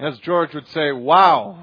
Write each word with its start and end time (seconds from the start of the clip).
As 0.00 0.16
George 0.20 0.54
would 0.54 0.68
say, 0.68 0.92
wow. 0.92 1.58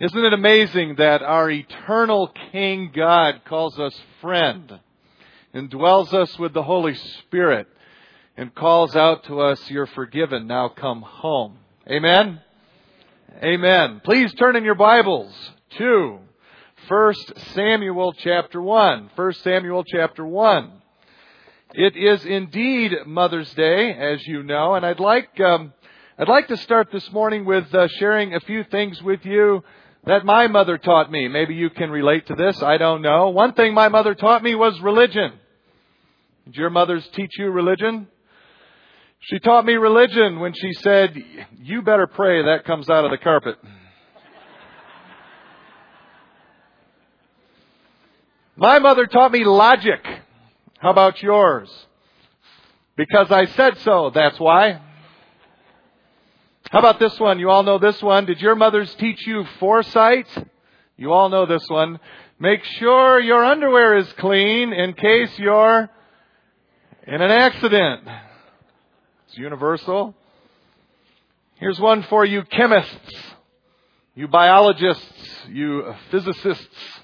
Isn't 0.00 0.24
it 0.24 0.32
amazing 0.32 0.94
that 0.96 1.20
our 1.20 1.50
eternal 1.50 2.32
King 2.50 2.90
God 2.96 3.42
calls 3.44 3.78
us 3.78 3.94
friend 4.22 4.80
and 5.52 5.68
dwells 5.68 6.14
us 6.14 6.38
with 6.38 6.54
the 6.54 6.62
Holy 6.62 6.94
Spirit 6.94 7.68
and 8.38 8.54
calls 8.54 8.96
out 8.96 9.24
to 9.24 9.40
us, 9.40 9.70
You're 9.70 9.86
forgiven, 9.86 10.46
now 10.46 10.70
come 10.70 11.02
home. 11.02 11.58
Amen? 11.90 12.40
Amen. 13.42 14.00
Please 14.02 14.32
turn 14.32 14.56
in 14.56 14.64
your 14.64 14.74
Bibles 14.74 15.30
to 15.76 16.20
1 16.88 17.14
Samuel 17.54 18.14
chapter 18.14 18.62
1. 18.62 19.10
1 19.14 19.32
Samuel 19.34 19.84
chapter 19.84 20.24
1. 20.24 20.72
It 21.74 21.96
is 21.98 22.24
indeed 22.24 22.92
Mother's 23.04 23.52
Day, 23.52 23.92
as 23.92 24.26
you 24.26 24.42
know, 24.42 24.74
and 24.74 24.86
I'd 24.86 25.00
like, 25.00 25.38
um, 25.38 25.74
I'd 26.18 26.28
like 26.28 26.48
to 26.48 26.58
start 26.58 26.88
this 26.92 27.10
morning 27.10 27.46
with 27.46 27.74
uh, 27.74 27.88
sharing 27.98 28.34
a 28.34 28.40
few 28.40 28.64
things 28.64 29.02
with 29.02 29.24
you 29.24 29.64
that 30.04 30.26
my 30.26 30.46
mother 30.46 30.76
taught 30.76 31.10
me. 31.10 31.26
Maybe 31.26 31.54
you 31.54 31.70
can 31.70 31.90
relate 31.90 32.26
to 32.26 32.34
this. 32.34 32.62
I 32.62 32.76
don't 32.76 33.00
know. 33.00 33.30
One 33.30 33.54
thing 33.54 33.72
my 33.72 33.88
mother 33.88 34.14
taught 34.14 34.42
me 34.42 34.54
was 34.54 34.78
religion. 34.82 35.32
Did 36.44 36.56
your 36.56 36.68
mothers 36.68 37.08
teach 37.14 37.30
you 37.38 37.50
religion? 37.50 38.08
She 39.20 39.38
taught 39.38 39.64
me 39.64 39.72
religion 39.72 40.38
when 40.38 40.52
she 40.52 40.74
said, 40.82 41.16
You 41.56 41.80
better 41.80 42.06
pray 42.06 42.42
that 42.42 42.66
comes 42.66 42.90
out 42.90 43.06
of 43.06 43.10
the 43.10 43.16
carpet. 43.16 43.56
My 48.54 48.80
mother 48.80 49.06
taught 49.06 49.32
me 49.32 49.44
logic. 49.44 50.04
How 50.78 50.90
about 50.90 51.22
yours? 51.22 51.70
Because 52.96 53.30
I 53.30 53.46
said 53.46 53.78
so, 53.78 54.10
that's 54.14 54.38
why. 54.38 54.78
How 56.72 56.78
about 56.78 56.98
this 56.98 57.20
one? 57.20 57.38
You 57.38 57.50
all 57.50 57.64
know 57.64 57.78
this 57.78 58.02
one. 58.02 58.24
Did 58.24 58.40
your 58.40 58.54
mothers 58.54 58.94
teach 58.94 59.26
you 59.26 59.44
foresight? 59.60 60.26
You 60.96 61.12
all 61.12 61.28
know 61.28 61.44
this 61.44 61.68
one. 61.68 62.00
Make 62.38 62.64
sure 62.64 63.20
your 63.20 63.44
underwear 63.44 63.98
is 63.98 64.10
clean 64.14 64.72
in 64.72 64.94
case 64.94 65.38
you're 65.38 65.90
in 67.06 67.20
an 67.20 67.30
accident. 67.30 68.08
It's 69.26 69.36
universal. 69.36 70.14
Here's 71.56 71.78
one 71.78 72.04
for 72.04 72.24
you 72.24 72.42
chemists, 72.44 73.16
you 74.14 74.26
biologists, 74.28 75.46
you 75.50 75.94
physicists. 76.10 77.00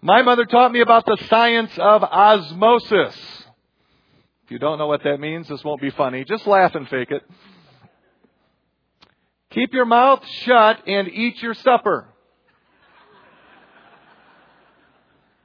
My 0.00 0.22
mother 0.22 0.46
taught 0.46 0.72
me 0.72 0.80
about 0.80 1.04
the 1.04 1.18
science 1.28 1.72
of 1.76 2.02
osmosis. 2.02 3.14
If 4.46 4.52
you 4.52 4.58
don't 4.58 4.78
know 4.78 4.86
what 4.86 5.04
that 5.04 5.20
means, 5.20 5.48
this 5.48 5.62
won't 5.62 5.82
be 5.82 5.90
funny. 5.90 6.24
Just 6.24 6.46
laugh 6.46 6.74
and 6.74 6.88
fake 6.88 7.10
it. 7.10 7.22
Keep 9.50 9.72
your 9.72 9.86
mouth 9.86 10.26
shut 10.44 10.86
and 10.86 11.08
eat 11.08 11.40
your 11.42 11.54
supper. 11.54 12.06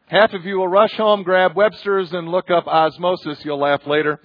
Half 0.07 0.33
of 0.33 0.45
you 0.45 0.57
will 0.57 0.67
rush 0.67 0.93
home, 0.93 1.23
grab 1.23 1.55
Webster's, 1.55 2.11
and 2.11 2.27
look 2.27 2.51
up 2.51 2.67
osmosis. 2.67 3.43
You'll 3.43 3.59
laugh 3.59 3.87
later. 3.87 4.19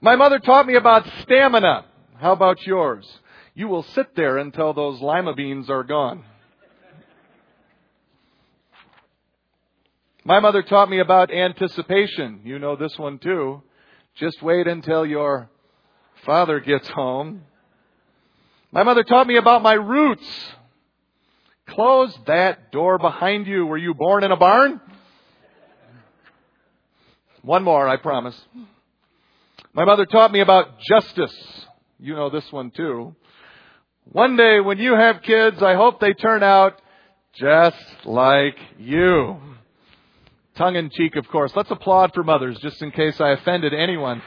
My 0.00 0.16
mother 0.16 0.38
taught 0.38 0.66
me 0.66 0.74
about 0.74 1.06
stamina. 1.22 1.84
How 2.18 2.32
about 2.32 2.66
yours? 2.66 3.06
You 3.54 3.68
will 3.68 3.82
sit 3.82 4.16
there 4.16 4.38
until 4.38 4.72
those 4.72 5.00
lima 5.00 5.34
beans 5.34 5.70
are 5.70 5.84
gone. 5.84 6.24
My 10.24 10.40
mother 10.40 10.62
taught 10.62 10.90
me 10.90 10.98
about 10.98 11.30
anticipation. 11.30 12.40
You 12.42 12.58
know 12.58 12.74
this 12.74 12.98
one 12.98 13.18
too. 13.18 13.62
Just 14.16 14.42
wait 14.42 14.66
until 14.66 15.06
your 15.06 15.48
father 16.24 16.58
gets 16.58 16.88
home. 16.88 17.42
My 18.72 18.82
mother 18.82 19.04
taught 19.04 19.26
me 19.26 19.36
about 19.36 19.62
my 19.62 19.74
roots. 19.74 20.26
Close 21.68 22.16
that 22.26 22.70
door 22.72 22.98
behind 22.98 23.46
you. 23.46 23.66
Were 23.66 23.78
you 23.78 23.94
born 23.94 24.24
in 24.24 24.30
a 24.30 24.36
barn? 24.36 24.80
One 27.42 27.62
more, 27.62 27.88
I 27.88 27.96
promise. 27.96 28.40
My 29.72 29.84
mother 29.84 30.06
taught 30.06 30.32
me 30.32 30.40
about 30.40 30.80
justice. 30.80 31.34
You 31.98 32.14
know 32.14 32.30
this 32.30 32.50
one 32.50 32.70
too. 32.70 33.14
One 34.04 34.36
day 34.36 34.60
when 34.60 34.78
you 34.78 34.94
have 34.94 35.22
kids, 35.22 35.62
I 35.62 35.74
hope 35.74 36.00
they 36.00 36.12
turn 36.12 36.42
out 36.42 36.80
just 37.34 37.76
like 38.04 38.56
you. 38.78 39.36
Tongue 40.56 40.76
in 40.76 40.90
cheek, 40.90 41.16
of 41.16 41.28
course. 41.28 41.52
Let's 41.54 41.70
applaud 41.70 42.12
for 42.14 42.24
mothers, 42.24 42.58
just 42.60 42.80
in 42.80 42.90
case 42.90 43.20
I 43.20 43.32
offended 43.32 43.74
anyone. 43.74 44.22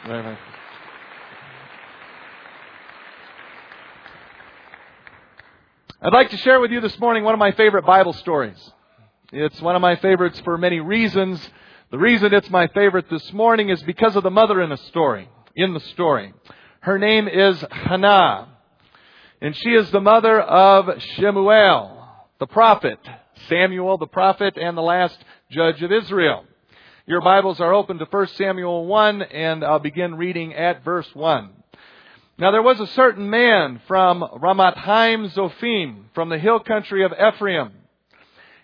I'd 6.01 6.13
like 6.13 6.29
to 6.29 6.37
share 6.37 6.61
with 6.61 6.71
you 6.71 6.79
this 6.79 6.97
morning 6.97 7.25
one 7.25 7.33
of 7.33 7.39
my 7.39 7.51
favorite 7.51 7.85
Bible 7.85 8.13
stories. 8.13 8.57
It's 9.33 9.59
one 9.61 9.75
of 9.75 9.81
my 9.81 9.97
favorites 9.97 10.39
for 10.45 10.57
many 10.57 10.79
reasons. 10.79 11.45
The 11.91 11.97
reason 11.97 12.33
it's 12.33 12.49
my 12.49 12.67
favorite 12.67 13.09
this 13.09 13.33
morning 13.33 13.67
is 13.67 13.83
because 13.83 14.15
of 14.15 14.23
the 14.23 14.31
mother 14.31 14.61
in 14.61 14.69
the 14.69 14.77
story 14.77 15.27
in 15.57 15.73
the 15.73 15.81
story. 15.81 16.33
Her 16.79 16.97
name 16.97 17.27
is 17.27 17.61
Hannah, 17.69 18.47
and 19.41 19.53
she 19.53 19.71
is 19.71 19.91
the 19.91 19.99
mother 19.99 20.39
of 20.39 21.01
Shemuel, 21.17 22.07
the 22.39 22.47
prophet, 22.47 22.99
Samuel, 23.49 23.97
the 23.97 24.07
prophet, 24.07 24.57
and 24.57 24.77
the 24.77 24.81
last 24.81 25.17
judge 25.51 25.83
of 25.83 25.91
Israel. 25.91 26.45
Your 27.07 27.19
Bibles 27.19 27.59
are 27.59 27.73
open 27.73 27.97
to 27.97 28.05
1 28.05 28.27
Samuel 28.37 28.85
1, 28.85 29.21
and 29.21 29.65
I'll 29.65 29.79
begin 29.79 30.15
reading 30.15 30.53
at 30.53 30.81
verse 30.85 31.09
1. 31.13 31.58
Now 32.39 32.51
there 32.51 32.61
was 32.61 32.79
a 32.79 32.87
certain 32.87 33.29
man 33.29 33.81
from 33.85 34.21
Ramathaim 34.21 35.29
Zophim, 35.33 36.05
from 36.15 36.29
the 36.29 36.39
hill 36.39 36.61
country 36.61 37.03
of 37.03 37.11
Ephraim, 37.11 37.73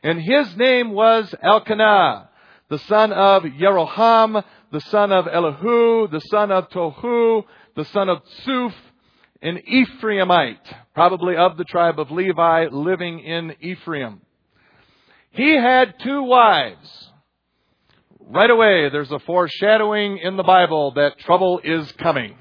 and 0.02 0.22
his 0.22 0.56
name 0.56 0.92
was 0.92 1.36
Elkanah, 1.44 2.30
the 2.70 2.80
son 2.80 3.12
of 3.12 3.44
Jeroham, 3.44 4.42
the 4.72 4.80
son 4.80 5.12
of 5.12 5.28
Elihu, 5.28 6.08
the 6.08 6.22
son 6.32 6.54
of 6.54 6.70
Tohu, 6.70 7.44
the 7.76 7.84
son 7.84 8.08
of 8.08 8.22
Tsuf, 8.24 8.74
an 9.42 9.58
Ephraimite, 9.70 10.74
probably 10.94 11.36
of 11.36 11.58
the 11.58 11.66
tribe 11.66 12.00
of 12.00 12.12
Levi, 12.12 12.68
living 12.72 13.20
in 13.20 13.56
Ephraim. 13.60 14.22
He 15.32 15.54
had 15.54 15.96
two 16.00 16.24
wives. 16.24 17.10
Right 18.22 18.50
away, 18.50 18.88
there's 18.88 19.12
a 19.12 19.20
foreshadowing 19.20 20.20
in 20.20 20.38
the 20.38 20.44
Bible 20.44 20.94
that 20.96 21.20
trouble 21.20 21.60
is 21.62 21.92
coming. 21.92 22.38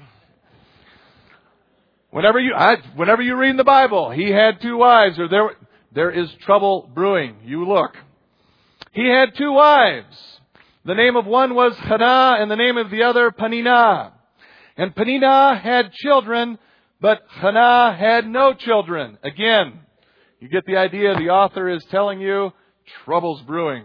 Whenever 2.15 2.39
you, 2.39 2.53
I, 2.55 2.77
whenever 2.95 3.21
you 3.21 3.35
read 3.35 3.57
the 3.57 3.65
Bible, 3.65 4.09
he 4.09 4.29
had 4.31 4.61
two 4.61 4.77
wives, 4.77 5.19
or 5.19 5.27
there, 5.27 5.49
there 5.91 6.11
is 6.11 6.31
trouble 6.45 6.89
brewing. 6.95 7.35
You 7.43 7.67
look. 7.67 7.91
He 8.93 9.05
had 9.05 9.35
two 9.35 9.51
wives. 9.51 10.15
The 10.85 10.93
name 10.93 11.17
of 11.17 11.25
one 11.25 11.55
was 11.55 11.75
Hannah 11.75 12.37
and 12.39 12.49
the 12.49 12.55
name 12.55 12.77
of 12.77 12.89
the 12.89 13.03
other 13.03 13.31
Peninnah. 13.31 14.13
And 14.77 14.95
Peninnah 14.95 15.59
had 15.61 15.91
children, 15.91 16.57
but 17.01 17.21
Hannah 17.27 17.93
had 17.93 18.25
no 18.25 18.53
children. 18.53 19.17
Again, 19.21 19.81
you 20.39 20.47
get 20.47 20.65
the 20.65 20.77
idea. 20.77 21.15
The 21.17 21.31
author 21.31 21.67
is 21.67 21.83
telling 21.91 22.21
you 22.21 22.53
trouble's 23.03 23.41
brewing. 23.41 23.83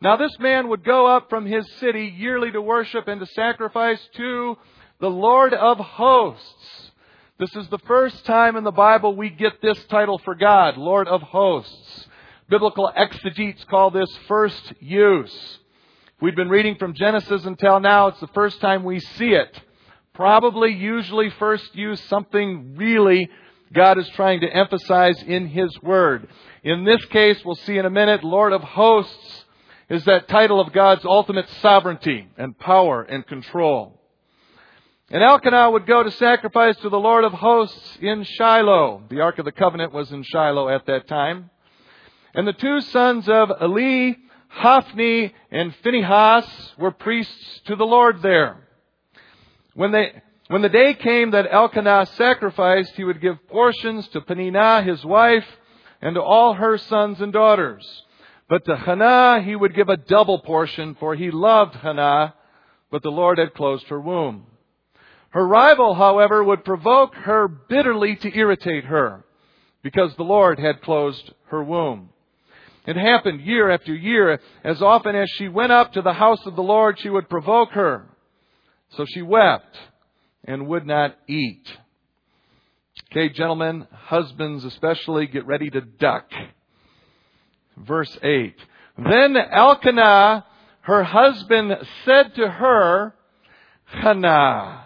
Now 0.00 0.16
this 0.16 0.36
man 0.40 0.66
would 0.66 0.82
go 0.82 1.06
up 1.06 1.30
from 1.30 1.46
his 1.46 1.64
city 1.78 2.12
yearly 2.18 2.50
to 2.50 2.60
worship 2.60 3.06
and 3.06 3.20
to 3.20 3.26
sacrifice 3.26 4.00
to 4.16 4.58
the 4.98 5.10
Lord 5.10 5.54
of 5.54 5.78
hosts. 5.78 6.83
This 7.36 7.56
is 7.56 7.66
the 7.66 7.80
first 7.80 8.24
time 8.26 8.54
in 8.54 8.62
the 8.62 8.70
Bible 8.70 9.16
we 9.16 9.28
get 9.28 9.60
this 9.60 9.82
title 9.86 10.18
for 10.18 10.36
God, 10.36 10.76
Lord 10.76 11.08
of 11.08 11.20
hosts. 11.20 12.06
Biblical 12.48 12.92
exegetes 12.94 13.64
call 13.64 13.90
this 13.90 14.08
first 14.28 14.72
use. 14.78 15.58
We've 16.20 16.36
been 16.36 16.48
reading 16.48 16.76
from 16.76 16.94
Genesis 16.94 17.44
until 17.44 17.80
now. 17.80 18.06
It's 18.06 18.20
the 18.20 18.28
first 18.28 18.60
time 18.60 18.84
we 18.84 19.00
see 19.00 19.30
it. 19.30 19.60
Probably, 20.12 20.74
usually, 20.74 21.28
first 21.30 21.74
use 21.74 22.00
something 22.02 22.76
really 22.76 23.28
God 23.72 23.98
is 23.98 24.08
trying 24.10 24.42
to 24.42 24.48
emphasize 24.48 25.20
in 25.24 25.48
His 25.48 25.76
Word. 25.82 26.28
In 26.62 26.84
this 26.84 27.04
case, 27.06 27.44
we'll 27.44 27.56
see 27.56 27.78
in 27.78 27.84
a 27.84 27.90
minute, 27.90 28.22
Lord 28.22 28.52
of 28.52 28.62
Hosts 28.62 29.44
is 29.90 30.04
that 30.04 30.28
title 30.28 30.60
of 30.60 30.72
God's 30.72 31.04
ultimate 31.04 31.48
sovereignty 31.60 32.28
and 32.38 32.56
power 32.56 33.02
and 33.02 33.26
control. 33.26 34.00
And 35.14 35.22
Elkanah 35.22 35.70
would 35.70 35.86
go 35.86 36.02
to 36.02 36.10
sacrifice 36.10 36.76
to 36.78 36.88
the 36.88 36.98
Lord 36.98 37.22
of 37.22 37.32
Hosts 37.32 37.98
in 38.00 38.24
Shiloh. 38.24 39.04
The 39.08 39.20
Ark 39.20 39.38
of 39.38 39.44
the 39.44 39.52
Covenant 39.52 39.92
was 39.92 40.10
in 40.10 40.24
Shiloh 40.24 40.68
at 40.68 40.86
that 40.86 41.06
time. 41.06 41.50
And 42.34 42.48
the 42.48 42.52
two 42.52 42.80
sons 42.80 43.28
of 43.28 43.52
Eli 43.62 44.14
Hophni 44.48 45.32
and 45.52 45.72
Phinehas 45.84 46.72
were 46.78 46.90
priests 46.90 47.60
to 47.66 47.76
the 47.76 47.86
Lord 47.86 48.22
there. 48.22 48.66
When 49.74 49.92
they, 49.92 50.20
when 50.48 50.62
the 50.62 50.68
day 50.68 50.94
came 50.94 51.30
that 51.30 51.46
Elkanah 51.48 52.06
sacrificed, 52.16 52.94
he 52.96 53.04
would 53.04 53.20
give 53.20 53.46
portions 53.46 54.08
to 54.08 54.20
Peninnah, 54.20 54.82
his 54.82 55.04
wife, 55.04 55.46
and 56.02 56.16
to 56.16 56.22
all 56.22 56.54
her 56.54 56.76
sons 56.76 57.20
and 57.20 57.32
daughters. 57.32 57.86
But 58.48 58.64
to 58.64 58.74
Hannah 58.74 59.42
he 59.44 59.54
would 59.54 59.76
give 59.76 59.88
a 59.88 59.96
double 59.96 60.40
portion, 60.40 60.96
for 60.98 61.14
he 61.14 61.30
loved 61.30 61.76
Hannah, 61.76 62.34
but 62.90 63.04
the 63.04 63.12
Lord 63.12 63.38
had 63.38 63.54
closed 63.54 63.86
her 63.86 64.00
womb. 64.00 64.46
Her 65.34 65.44
rival, 65.44 65.94
however, 65.94 66.44
would 66.44 66.64
provoke 66.64 67.16
her 67.16 67.48
bitterly 67.48 68.14
to 68.14 68.38
irritate 68.38 68.84
her 68.84 69.24
because 69.82 70.14
the 70.14 70.22
Lord 70.22 70.60
had 70.60 70.80
closed 70.80 71.32
her 71.46 71.64
womb. 71.64 72.10
It 72.86 72.94
happened 72.94 73.40
year 73.40 73.68
after 73.68 73.92
year. 73.92 74.38
As 74.62 74.80
often 74.80 75.16
as 75.16 75.28
she 75.36 75.48
went 75.48 75.72
up 75.72 75.92
to 75.94 76.02
the 76.02 76.12
house 76.12 76.38
of 76.46 76.54
the 76.54 76.62
Lord, 76.62 77.00
she 77.00 77.10
would 77.10 77.28
provoke 77.28 77.70
her. 77.70 78.06
So 78.90 79.04
she 79.08 79.22
wept 79.22 79.76
and 80.44 80.68
would 80.68 80.86
not 80.86 81.16
eat. 81.26 81.66
Okay, 83.10 83.28
gentlemen, 83.28 83.88
husbands 83.90 84.64
especially, 84.64 85.26
get 85.26 85.48
ready 85.48 85.68
to 85.68 85.80
duck. 85.80 86.30
Verse 87.76 88.16
8. 88.22 88.54
Then 88.98 89.36
Elkanah, 89.36 90.46
her 90.82 91.02
husband, 91.02 91.76
said 92.04 92.36
to 92.36 92.48
her, 92.48 93.16
Hannah, 93.86 94.83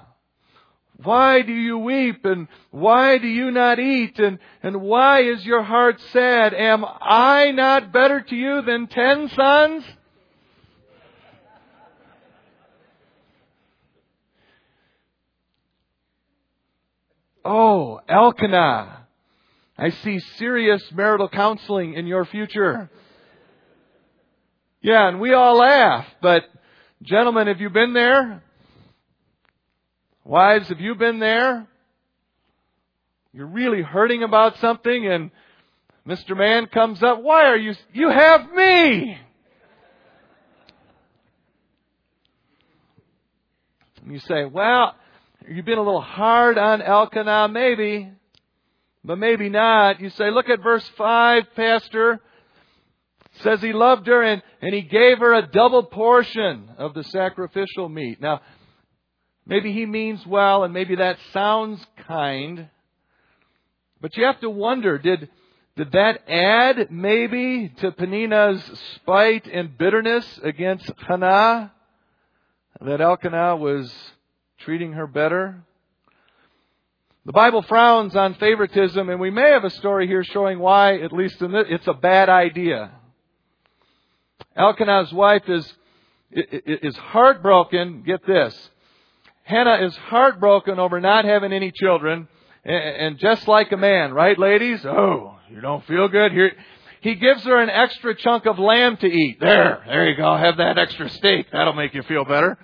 why 1.02 1.42
do 1.42 1.52
you 1.52 1.78
weep 1.78 2.24
and 2.24 2.48
why 2.70 3.18
do 3.18 3.28
you 3.28 3.52
not 3.52 3.78
eat 3.78 4.18
and, 4.18 4.38
and 4.62 4.80
why 4.80 5.22
is 5.22 5.44
your 5.44 5.62
heart 5.62 6.00
sad? 6.12 6.52
Am 6.52 6.84
I 6.84 7.52
not 7.52 7.92
better 7.92 8.20
to 8.20 8.34
you 8.34 8.62
than 8.62 8.88
ten 8.88 9.28
sons? 9.28 9.84
Oh, 17.44 18.00
Elkanah, 18.08 19.06
I 19.78 19.90
see 19.90 20.18
serious 20.36 20.82
marital 20.92 21.28
counseling 21.28 21.94
in 21.94 22.06
your 22.06 22.24
future. 22.24 22.90
Yeah, 24.82 25.08
and 25.08 25.20
we 25.20 25.32
all 25.32 25.56
laugh, 25.56 26.06
but 26.20 26.42
gentlemen, 27.02 27.46
have 27.46 27.60
you 27.60 27.70
been 27.70 27.94
there? 27.94 28.42
Wives, 30.28 30.68
have 30.68 30.78
you 30.78 30.94
been 30.94 31.20
there? 31.20 31.66
You're 33.32 33.46
really 33.46 33.80
hurting 33.80 34.22
about 34.22 34.58
something 34.58 35.06
and 35.06 35.30
Mr. 36.06 36.36
Man 36.36 36.66
comes 36.66 37.02
up, 37.02 37.22
why 37.22 37.46
are 37.46 37.56
you, 37.56 37.74
you 37.94 38.10
have 38.10 38.52
me! 38.52 39.18
And 44.02 44.12
you 44.12 44.18
say, 44.18 44.44
well, 44.44 44.96
you've 45.48 45.64
been 45.64 45.78
a 45.78 45.82
little 45.82 46.02
hard 46.02 46.58
on 46.58 46.82
Elkanah, 46.82 47.48
maybe, 47.48 48.12
but 49.02 49.16
maybe 49.16 49.48
not. 49.48 49.98
You 49.98 50.10
say, 50.10 50.30
look 50.30 50.50
at 50.50 50.62
verse 50.62 50.86
5, 50.98 51.44
Pastor. 51.56 52.20
Says 53.40 53.62
he 53.62 53.72
loved 53.72 54.06
her 54.06 54.22
and, 54.22 54.42
and 54.60 54.74
he 54.74 54.82
gave 54.82 55.20
her 55.20 55.32
a 55.32 55.46
double 55.46 55.84
portion 55.84 56.68
of 56.76 56.92
the 56.92 57.04
sacrificial 57.04 57.88
meat. 57.88 58.20
Now, 58.20 58.42
Maybe 59.48 59.72
he 59.72 59.86
means 59.86 60.26
well, 60.26 60.62
and 60.62 60.74
maybe 60.74 60.96
that 60.96 61.16
sounds 61.32 61.84
kind. 62.06 62.68
But 63.98 64.14
you 64.16 64.24
have 64.24 64.38
to 64.40 64.50
wonder, 64.50 64.98
did, 64.98 65.30
did 65.74 65.92
that 65.92 66.28
add 66.28 66.92
maybe 66.92 67.72
to 67.78 67.90
Peninnah's 67.90 68.62
spite 68.96 69.46
and 69.46 69.76
bitterness 69.76 70.38
against 70.42 70.92
Hannah? 70.98 71.72
That 72.78 73.00
Elkanah 73.00 73.56
was 73.56 73.92
treating 74.58 74.92
her 74.92 75.06
better? 75.06 75.64
The 77.24 77.32
Bible 77.32 77.62
frowns 77.62 78.14
on 78.14 78.34
favoritism, 78.34 79.08
and 79.08 79.18
we 79.18 79.30
may 79.30 79.50
have 79.50 79.64
a 79.64 79.70
story 79.70 80.06
here 80.06 80.24
showing 80.24 80.58
why, 80.58 80.98
at 80.98 81.12
least 81.12 81.40
in 81.40 81.52
this, 81.52 81.64
it's 81.70 81.86
a 81.86 81.94
bad 81.94 82.28
idea. 82.28 82.90
Elkanah's 84.54 85.12
wife 85.12 85.48
is, 85.48 85.72
is 86.32 86.96
heartbroken, 86.96 88.02
get 88.02 88.26
this, 88.26 88.70
Hannah 89.48 89.86
is 89.86 89.96
heartbroken 89.96 90.78
over 90.78 91.00
not 91.00 91.24
having 91.24 91.54
any 91.54 91.72
children. 91.72 92.28
And 92.66 93.18
just 93.18 93.48
like 93.48 93.72
a 93.72 93.78
man, 93.78 94.12
right, 94.12 94.38
ladies? 94.38 94.84
Oh, 94.84 95.38
you 95.50 95.62
don't 95.62 95.82
feel 95.86 96.06
good? 96.08 96.32
Here, 96.32 96.52
he 97.00 97.14
gives 97.14 97.44
her 97.44 97.62
an 97.62 97.70
extra 97.70 98.14
chunk 98.14 98.44
of 98.44 98.58
lamb 98.58 98.98
to 98.98 99.06
eat. 99.06 99.38
There, 99.40 99.82
there 99.86 100.06
you 100.10 100.18
go. 100.18 100.36
Have 100.36 100.58
that 100.58 100.76
extra 100.76 101.08
steak. 101.08 101.46
That'll 101.50 101.72
make 101.72 101.94
you 101.94 102.02
feel 102.02 102.26
better. 102.26 102.58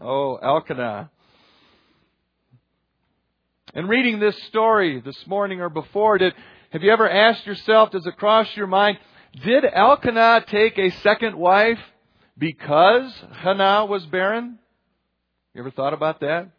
Oh, 0.00 0.36
Elkanah. 0.36 1.10
In 3.74 3.88
reading 3.88 4.20
this 4.20 4.40
story 4.44 5.00
this 5.00 5.26
morning 5.26 5.60
or 5.60 5.70
before, 5.70 6.18
did, 6.18 6.34
have 6.70 6.84
you 6.84 6.92
ever 6.92 7.10
asked 7.10 7.44
yourself, 7.46 7.90
does 7.90 8.06
it 8.06 8.16
cross 8.16 8.46
your 8.54 8.68
mind, 8.68 8.98
did 9.42 9.64
Elkanah 9.64 10.44
take 10.46 10.78
a 10.78 10.90
second 11.00 11.36
wife? 11.36 11.80
Because 12.36 13.12
Hannah 13.32 13.86
was 13.86 14.04
barren? 14.06 14.58
You 15.54 15.60
ever 15.60 15.70
thought 15.70 15.94
about 15.94 16.20
that? 16.20 16.50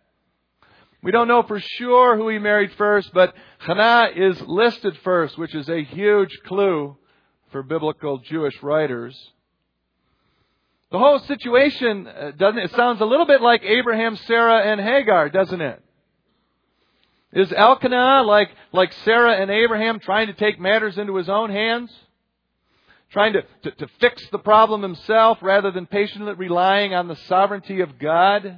We 1.03 1.11
don't 1.11 1.27
know 1.27 1.43
for 1.43 1.59
sure 1.59 2.17
who 2.17 2.29
he 2.29 2.39
married 2.39 2.71
first, 2.77 3.13
but 3.13 3.33
Hannah 3.59 4.09
is 4.15 4.41
listed 4.41 4.97
first, 5.03 5.37
which 5.37 5.53
is 5.53 5.69
a 5.69 5.83
huge 5.83 6.35
clue 6.45 6.97
for 7.51 7.61
biblical 7.61 8.17
Jewish 8.19 8.55
writers. 8.63 9.15
The 10.91 10.99
whole 10.99 11.19
situation 11.19 12.07
uh, 12.07 12.31
doesn't 12.37 12.59
it 12.59 12.71
sounds 12.71 13.01
a 13.01 13.05
little 13.05 13.25
bit 13.25 13.41
like 13.41 13.63
Abraham, 13.63 14.15
Sarah, 14.15 14.61
and 14.71 14.79
Hagar, 14.79 15.29
doesn't 15.29 15.61
it? 15.61 15.83
Is 17.33 17.51
Elkanah 17.51 18.23
like 18.23 18.49
like 18.71 18.93
Sarah 19.03 19.33
and 19.33 19.51
Abraham 19.51 19.99
trying 19.99 20.27
to 20.27 20.33
take 20.33 20.59
matters 20.59 20.97
into 20.97 21.17
his 21.17 21.27
own 21.27 21.49
hands? 21.49 21.91
Trying 23.15 23.31
to, 23.31 23.43
to, 23.63 23.71
to 23.71 23.87
fix 24.01 24.27
the 24.33 24.37
problem 24.37 24.81
himself 24.81 25.37
rather 25.41 25.71
than 25.71 25.85
patiently 25.85 26.33
relying 26.33 26.93
on 26.93 27.07
the 27.07 27.15
sovereignty 27.29 27.79
of 27.79 27.97
God, 27.97 28.57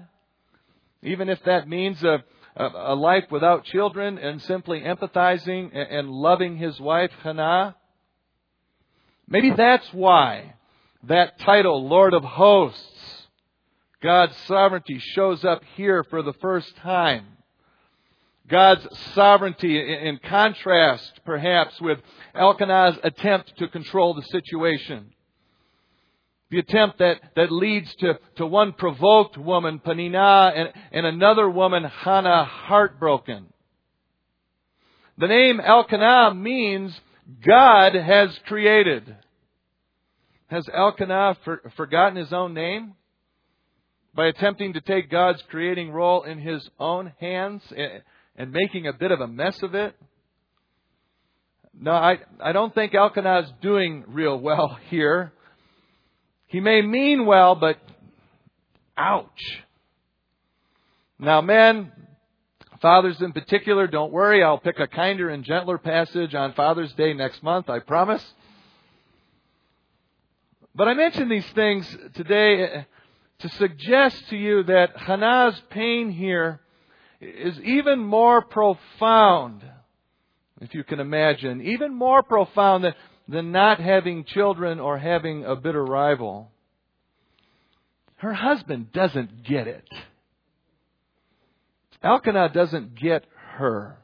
even 1.03 1.29
if 1.29 1.37
that 1.43 1.69
means 1.69 2.03
a, 2.03 2.23
a, 2.55 2.65
a 2.65 2.95
life 2.95 3.25
without 3.29 3.65
children 3.65 4.17
and 4.17 4.41
simply 4.41 4.81
empathizing 4.81 5.69
and, 5.73 5.91
and 5.91 6.09
loving 6.09 6.57
his 6.57 6.79
wife, 6.79 7.11
Hannah. 7.21 7.75
Maybe 9.27 9.51
that's 9.51 9.87
why 9.93 10.55
that 11.03 11.37
title, 11.37 11.87
Lord 11.87 12.15
of 12.15 12.23
Hosts, 12.23 13.27
God's 14.01 14.35
sovereignty, 14.47 14.97
shows 14.97 15.45
up 15.45 15.61
here 15.75 16.03
for 16.09 16.23
the 16.23 16.33
first 16.41 16.75
time. 16.77 17.27
God's 18.49 18.87
sovereignty 19.13 19.77
in 19.77 20.19
contrast, 20.23 21.19
perhaps, 21.25 21.79
with 21.81 21.99
Elkanah's 22.33 22.97
attempt 23.03 23.57
to 23.57 23.67
control 23.67 24.13
the 24.13 24.21
situation. 24.23 25.11
The 26.49 26.59
attempt 26.59 26.99
that, 26.99 27.19
that 27.35 27.51
leads 27.51 27.93
to, 27.95 28.19
to 28.37 28.45
one 28.45 28.71
provoked 28.71 29.37
woman, 29.37 29.79
Peninnah, 29.79 30.53
and, 30.55 30.69
and 30.93 31.05
another 31.05 31.49
woman, 31.49 31.83
Hannah, 31.83 32.45
heartbroken. 32.45 33.47
The 35.17 35.27
name 35.27 35.59
Elkanah 35.59 36.33
means 36.35 36.97
God 37.45 37.95
has 37.95 38.39
created. 38.45 39.15
Has 40.47 40.69
Elkanah 40.73 41.37
for, 41.43 41.61
forgotten 41.75 42.15
his 42.15 42.31
own 42.31 42.53
name? 42.53 42.93
By 44.13 44.27
attempting 44.27 44.73
to 44.73 44.81
take 44.81 45.11
God's 45.11 45.43
creating 45.49 45.91
role 45.91 46.23
in 46.23 46.39
his 46.39 46.67
own 46.79 47.13
hands 47.19 47.61
eh, 47.75 47.99
and 48.37 48.51
making 48.51 48.87
a 48.87 48.93
bit 48.93 49.11
of 49.11 49.19
a 49.19 49.27
mess 49.27 49.61
of 49.63 49.75
it? 49.75 49.95
No, 51.79 51.91
I, 51.91 52.19
I 52.39 52.53
don't 52.53 52.73
think 52.73 52.93
Elkanah's 52.93 53.51
doing 53.61 54.03
real 54.07 54.39
well 54.39 54.77
here. 54.89 55.31
He 56.47 56.59
may 56.59 56.81
mean 56.81 57.25
well, 57.25 57.55
but 57.55 57.77
ouch. 58.97 59.63
Now, 61.19 61.41
men, 61.41 61.91
fathers 62.81 63.21
in 63.21 63.33
particular, 63.33 63.87
don't 63.87 64.11
worry. 64.11 64.43
I'll 64.43 64.59
pick 64.59 64.79
a 64.79 64.87
kinder 64.87 65.29
and 65.29 65.43
gentler 65.43 65.77
passage 65.77 66.35
on 66.35 66.53
Father's 66.53 66.93
Day 66.93 67.13
next 67.13 67.43
month, 67.43 67.69
I 67.69 67.79
promise. 67.79 68.23
But 70.73 70.87
I 70.87 70.93
mention 70.93 71.27
these 71.27 71.47
things 71.53 71.97
today 72.13 72.85
to 73.39 73.49
suggest 73.49 74.29
to 74.29 74.37
you 74.37 74.63
that 74.63 74.95
Hannah's 74.95 75.59
pain 75.71 76.11
here 76.11 76.61
is 77.19 77.59
even 77.61 77.99
more 77.99 78.41
profound, 78.41 79.63
if 80.61 80.73
you 80.73 80.83
can 80.83 80.99
imagine, 80.99 81.61
even 81.61 81.93
more 81.93 82.23
profound 82.23 82.83
than, 82.83 82.93
than 83.27 83.51
not 83.51 83.79
having 83.79 84.23
children 84.23 84.79
or 84.79 84.97
having 84.97 85.43
a 85.45 85.55
bitter 85.55 85.83
rival. 85.83 86.51
Her 88.17 88.33
husband 88.33 88.91
doesn't 88.91 89.43
get 89.43 89.67
it. 89.67 89.87
Elkanah 92.03 92.49
doesn't 92.53 92.95
get 92.95 93.25
her, 93.57 93.97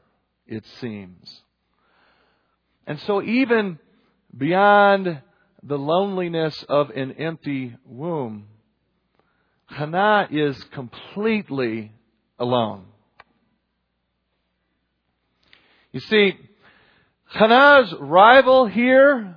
it 0.46 0.64
seems. 0.80 1.42
And 2.86 3.00
so 3.00 3.22
even 3.22 3.78
beyond 4.36 5.22
the 5.62 5.78
loneliness 5.78 6.64
of 6.68 6.90
an 6.90 7.12
empty 7.12 7.76
womb, 7.86 8.46
Hannah 9.66 10.28
is 10.30 10.62
completely 10.72 11.92
alone. 12.38 12.84
You 15.94 16.00
see, 16.00 16.36
Hannah's 17.26 17.94
rival 18.00 18.66
here 18.66 19.36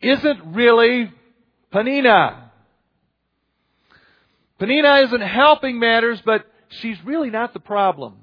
isn't 0.00 0.54
really 0.54 1.10
Peninnah. 1.72 2.52
Peninnah 4.60 5.00
isn't 5.06 5.20
helping 5.20 5.80
matters, 5.80 6.22
but 6.24 6.46
she's 6.68 6.96
really 7.04 7.30
not 7.30 7.54
the 7.54 7.58
problem. 7.58 8.18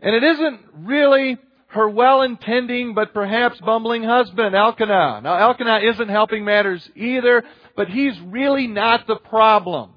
And 0.00 0.16
it 0.16 0.24
isn't 0.24 0.60
really 0.74 1.38
her 1.68 1.88
well-intending 1.88 2.94
but 2.94 3.14
perhaps 3.14 3.60
bumbling 3.60 4.02
husband, 4.02 4.56
Elkanah. 4.56 5.20
Now, 5.22 5.36
Elkanah 5.36 5.82
isn't 5.84 6.08
helping 6.08 6.44
matters 6.44 6.90
either, 6.96 7.44
but 7.76 7.86
he's 7.86 8.18
really 8.22 8.66
not 8.66 9.06
the 9.06 9.16
problem. 9.16 9.90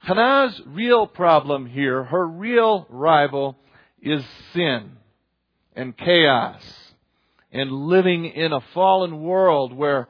Hannah's 0.00 0.60
real 0.66 1.06
problem 1.06 1.64
here, 1.64 2.02
her 2.02 2.26
real 2.26 2.86
rival, 2.90 3.56
is 4.02 4.24
sin 4.52 4.92
and 5.74 5.96
chaos 5.96 6.62
and 7.52 7.70
living 7.70 8.24
in 8.26 8.52
a 8.52 8.60
fallen 8.74 9.22
world 9.22 9.72
where 9.72 10.08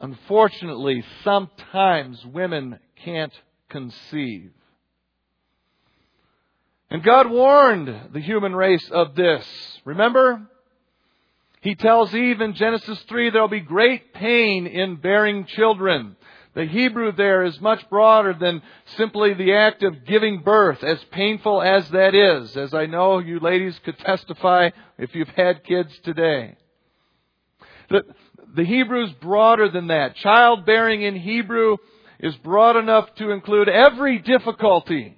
unfortunately 0.00 1.04
sometimes 1.22 2.24
women 2.26 2.78
can't 3.04 3.32
conceive. 3.68 4.50
And 6.90 7.02
God 7.02 7.30
warned 7.30 8.12
the 8.12 8.20
human 8.20 8.54
race 8.54 8.90
of 8.90 9.14
this. 9.14 9.46
Remember? 9.84 10.42
He 11.62 11.74
tells 11.74 12.14
Eve 12.14 12.40
in 12.40 12.54
Genesis 12.54 13.00
3 13.08 13.30
there'll 13.30 13.48
be 13.48 13.60
great 13.60 14.12
pain 14.12 14.66
in 14.66 14.96
bearing 14.96 15.46
children. 15.46 16.16
The 16.54 16.66
Hebrew 16.66 17.12
there 17.12 17.44
is 17.44 17.58
much 17.60 17.88
broader 17.88 18.34
than 18.38 18.62
simply 18.96 19.32
the 19.32 19.54
act 19.54 19.82
of 19.82 20.04
giving 20.04 20.42
birth, 20.42 20.84
as 20.84 21.02
painful 21.04 21.62
as 21.62 21.88
that 21.90 22.14
is, 22.14 22.56
as 22.56 22.74
I 22.74 22.86
know 22.86 23.20
you 23.20 23.40
ladies 23.40 23.78
could 23.84 23.98
testify 23.98 24.70
if 24.98 25.14
you've 25.14 25.28
had 25.28 25.64
kids 25.64 25.98
today. 26.04 26.56
The, 27.88 28.02
the 28.54 28.64
Hebrew 28.64 29.04
is 29.04 29.12
broader 29.12 29.70
than 29.70 29.86
that. 29.86 30.16
Childbearing 30.16 31.02
in 31.02 31.16
Hebrew 31.16 31.78
is 32.20 32.36
broad 32.36 32.76
enough 32.76 33.14
to 33.16 33.30
include 33.30 33.70
every 33.70 34.18
difficulty. 34.18 35.16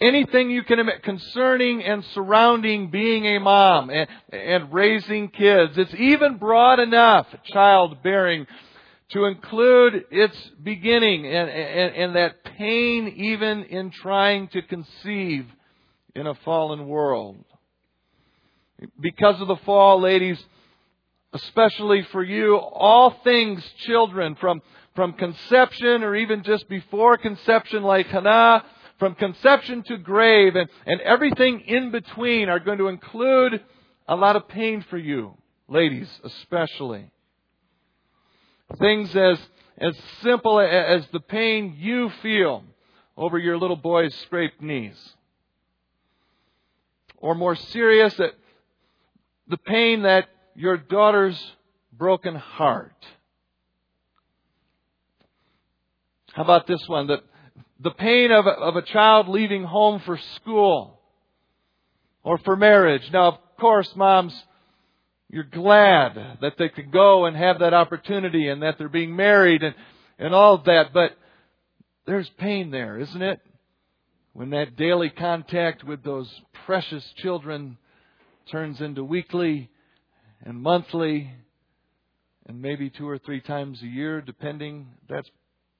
Anything 0.00 0.50
you 0.50 0.64
can 0.64 0.80
imagine 0.80 1.02
concerning 1.02 1.84
and 1.84 2.04
surrounding 2.06 2.90
being 2.90 3.24
a 3.26 3.38
mom 3.38 3.90
and, 3.90 4.08
and 4.32 4.72
raising 4.72 5.28
kids. 5.28 5.78
It's 5.78 5.94
even 5.94 6.38
broad 6.38 6.80
enough, 6.80 7.28
childbearing, 7.44 8.48
to 9.12 9.26
include 9.26 10.06
its 10.10 10.36
beginning 10.62 11.26
and, 11.26 11.50
and, 11.50 11.94
and 11.94 12.16
that 12.16 12.42
pain 12.44 13.08
even 13.08 13.64
in 13.64 13.90
trying 13.90 14.48
to 14.48 14.62
conceive 14.62 15.46
in 16.14 16.26
a 16.26 16.34
fallen 16.36 16.88
world. 16.88 17.44
Because 19.00 19.40
of 19.40 19.48
the 19.48 19.56
fall, 19.64 20.00
ladies, 20.00 20.42
especially 21.32 22.02
for 22.10 22.22
you, 22.22 22.56
all 22.56 23.10
things 23.22 23.62
children 23.86 24.34
from, 24.36 24.62
from 24.96 25.12
conception 25.12 26.02
or 26.02 26.16
even 26.16 26.42
just 26.42 26.68
before 26.68 27.16
conception 27.18 27.82
like 27.82 28.06
Hannah, 28.06 28.64
from 28.98 29.14
conception 29.14 29.82
to 29.84 29.98
grave 29.98 30.56
and, 30.56 30.68
and 30.86 31.00
everything 31.02 31.60
in 31.60 31.90
between 31.90 32.48
are 32.48 32.60
going 32.60 32.78
to 32.78 32.88
include 32.88 33.62
a 34.08 34.16
lot 34.16 34.36
of 34.36 34.48
pain 34.48 34.84
for 34.88 34.98
you, 34.98 35.36
ladies 35.68 36.08
especially. 36.24 37.11
Things 38.78 39.14
as, 39.14 39.38
as 39.78 39.96
simple 40.22 40.60
as 40.60 41.06
the 41.12 41.20
pain 41.20 41.76
you 41.78 42.10
feel 42.22 42.64
over 43.16 43.38
your 43.38 43.58
little 43.58 43.76
boy's 43.76 44.14
scraped 44.22 44.60
knees. 44.62 44.96
Or 47.18 47.34
more 47.34 47.54
serious, 47.54 48.14
that 48.14 48.32
the 49.48 49.58
pain 49.58 50.02
that 50.02 50.28
your 50.54 50.76
daughter's 50.76 51.40
broken 51.92 52.34
heart. 52.34 52.96
How 56.32 56.42
about 56.42 56.66
this 56.66 56.82
one? 56.88 57.06
The, 57.06 57.18
the 57.80 57.90
pain 57.90 58.32
of 58.32 58.46
a, 58.46 58.50
of 58.50 58.76
a 58.76 58.82
child 58.82 59.28
leaving 59.28 59.64
home 59.64 60.00
for 60.00 60.18
school 60.36 60.98
or 62.22 62.38
for 62.38 62.56
marriage. 62.56 63.08
Now, 63.12 63.28
of 63.28 63.38
course, 63.60 63.94
moms, 63.94 64.34
you're 65.32 65.44
glad 65.44 66.38
that 66.42 66.58
they 66.58 66.68
could 66.68 66.92
go 66.92 67.24
and 67.24 67.34
have 67.34 67.60
that 67.60 67.72
opportunity 67.72 68.48
and 68.48 68.62
that 68.62 68.76
they're 68.76 68.90
being 68.90 69.16
married 69.16 69.62
and, 69.62 69.74
and 70.18 70.34
all 70.34 70.54
of 70.54 70.64
that, 70.64 70.92
but 70.92 71.12
there's 72.06 72.28
pain 72.38 72.70
there, 72.70 72.98
isn't 72.98 73.22
it? 73.22 73.40
When 74.34 74.50
that 74.50 74.76
daily 74.76 75.08
contact 75.08 75.84
with 75.84 76.04
those 76.04 76.30
precious 76.66 77.02
children 77.16 77.78
turns 78.50 78.82
into 78.82 79.02
weekly 79.02 79.70
and 80.42 80.60
monthly 80.60 81.30
and 82.44 82.60
maybe 82.60 82.90
two 82.90 83.08
or 83.08 83.16
three 83.16 83.40
times 83.40 83.80
a 83.82 83.86
year, 83.86 84.20
depending, 84.20 84.88
that's 85.08 85.30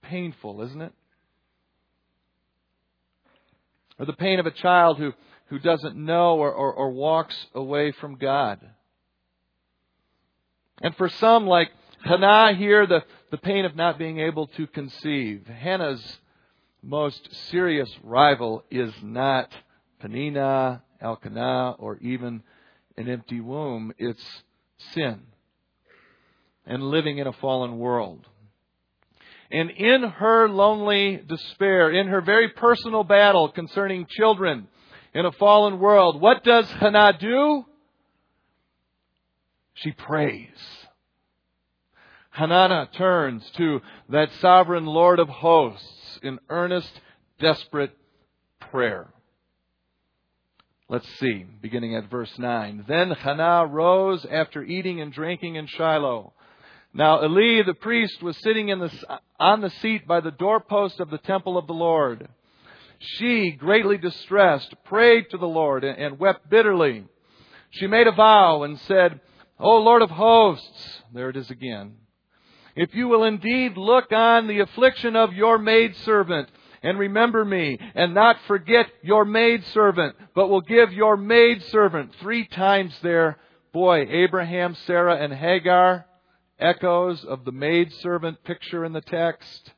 painful, 0.02 0.62
isn't 0.62 0.80
it? 0.80 0.92
Or 3.98 4.06
the 4.06 4.14
pain 4.14 4.40
of 4.40 4.46
a 4.46 4.50
child 4.50 4.96
who, 4.96 5.12
who 5.48 5.58
doesn't 5.58 5.94
know 5.94 6.38
or, 6.38 6.50
or, 6.50 6.72
or 6.72 6.90
walks 6.90 7.36
away 7.54 7.92
from 8.00 8.16
God. 8.16 8.58
And 10.80 10.96
for 10.96 11.08
some, 11.08 11.46
like 11.46 11.70
Hannah 12.04 12.54
here, 12.54 12.86
the, 12.86 13.04
the 13.30 13.38
pain 13.38 13.64
of 13.64 13.76
not 13.76 13.98
being 13.98 14.18
able 14.18 14.46
to 14.48 14.66
conceive. 14.66 15.46
Hannah's 15.46 16.18
most 16.82 17.28
serious 17.50 17.90
rival 18.02 18.64
is 18.70 18.92
not 19.02 19.52
Peninnah, 20.00 20.82
Elkanah, 21.00 21.76
or 21.78 21.98
even 21.98 22.42
an 22.96 23.08
empty 23.08 23.40
womb. 23.40 23.92
It's 23.98 24.42
sin 24.94 25.22
and 26.66 26.82
living 26.82 27.18
in 27.18 27.26
a 27.26 27.32
fallen 27.32 27.78
world. 27.78 28.26
And 29.50 29.70
in 29.70 30.02
her 30.02 30.48
lonely 30.48 31.22
despair, 31.26 31.90
in 31.90 32.08
her 32.08 32.20
very 32.20 32.48
personal 32.48 33.04
battle 33.04 33.50
concerning 33.50 34.06
children 34.08 34.66
in 35.14 35.26
a 35.26 35.32
fallen 35.32 35.78
world, 35.78 36.20
what 36.20 36.42
does 36.42 36.68
Hannah 36.70 37.16
do? 37.18 37.64
She 39.74 39.92
prays. 39.92 40.48
Hannah 42.30 42.88
turns 42.94 43.48
to 43.56 43.80
that 44.08 44.30
sovereign 44.40 44.86
Lord 44.86 45.18
of 45.18 45.28
hosts 45.28 46.18
in 46.22 46.38
earnest, 46.48 46.90
desperate 47.38 47.96
prayer. 48.70 49.08
Let's 50.88 51.08
see, 51.18 51.46
beginning 51.60 51.94
at 51.94 52.10
verse 52.10 52.32
9. 52.38 52.84
Then 52.88 53.10
Hannah 53.10 53.66
rose 53.66 54.26
after 54.30 54.62
eating 54.62 55.00
and 55.00 55.12
drinking 55.12 55.56
in 55.56 55.66
Shiloh. 55.66 56.32
Now 56.94 57.22
Eli 57.24 57.62
the 57.62 57.74
priest 57.74 58.22
was 58.22 58.36
sitting 58.42 58.66
the, 58.66 59.18
on 59.40 59.60
the 59.60 59.70
seat 59.70 60.06
by 60.06 60.20
the 60.20 60.30
doorpost 60.30 61.00
of 61.00 61.10
the 61.10 61.18
temple 61.18 61.56
of 61.56 61.66
the 61.66 61.72
Lord. 61.72 62.28
She, 62.98 63.52
greatly 63.52 63.98
distressed, 63.98 64.74
prayed 64.84 65.30
to 65.30 65.38
the 65.38 65.48
Lord 65.48 65.82
and, 65.84 65.98
and 65.98 66.18
wept 66.18 66.48
bitterly. 66.48 67.04
She 67.70 67.86
made 67.86 68.06
a 68.06 68.12
vow 68.12 68.62
and 68.62 68.78
said, 68.80 69.20
O 69.62 69.78
Lord 69.78 70.02
of 70.02 70.10
hosts, 70.10 71.02
there 71.14 71.28
it 71.30 71.36
is 71.36 71.48
again, 71.48 71.94
if 72.74 72.96
you 72.96 73.06
will 73.06 73.22
indeed 73.22 73.76
look 73.76 74.10
on 74.10 74.48
the 74.48 74.58
affliction 74.58 75.14
of 75.14 75.34
your 75.34 75.56
maidservant 75.56 76.48
and 76.82 76.98
remember 76.98 77.44
me 77.44 77.78
and 77.94 78.12
not 78.12 78.38
forget 78.48 78.86
your 79.02 79.24
maidservant, 79.24 80.16
but 80.34 80.48
will 80.48 80.62
give 80.62 80.92
your 80.92 81.16
maidservant 81.16 82.12
three 82.20 82.44
times 82.44 82.92
there, 83.04 83.38
boy, 83.72 84.04
Abraham, 84.10 84.74
Sarah, 84.84 85.22
and 85.22 85.32
Hagar, 85.32 86.06
echoes 86.58 87.24
of 87.24 87.44
the 87.44 87.52
maidservant 87.52 88.42
picture 88.42 88.84
in 88.84 88.92
the 88.92 89.00
text. 89.00 89.70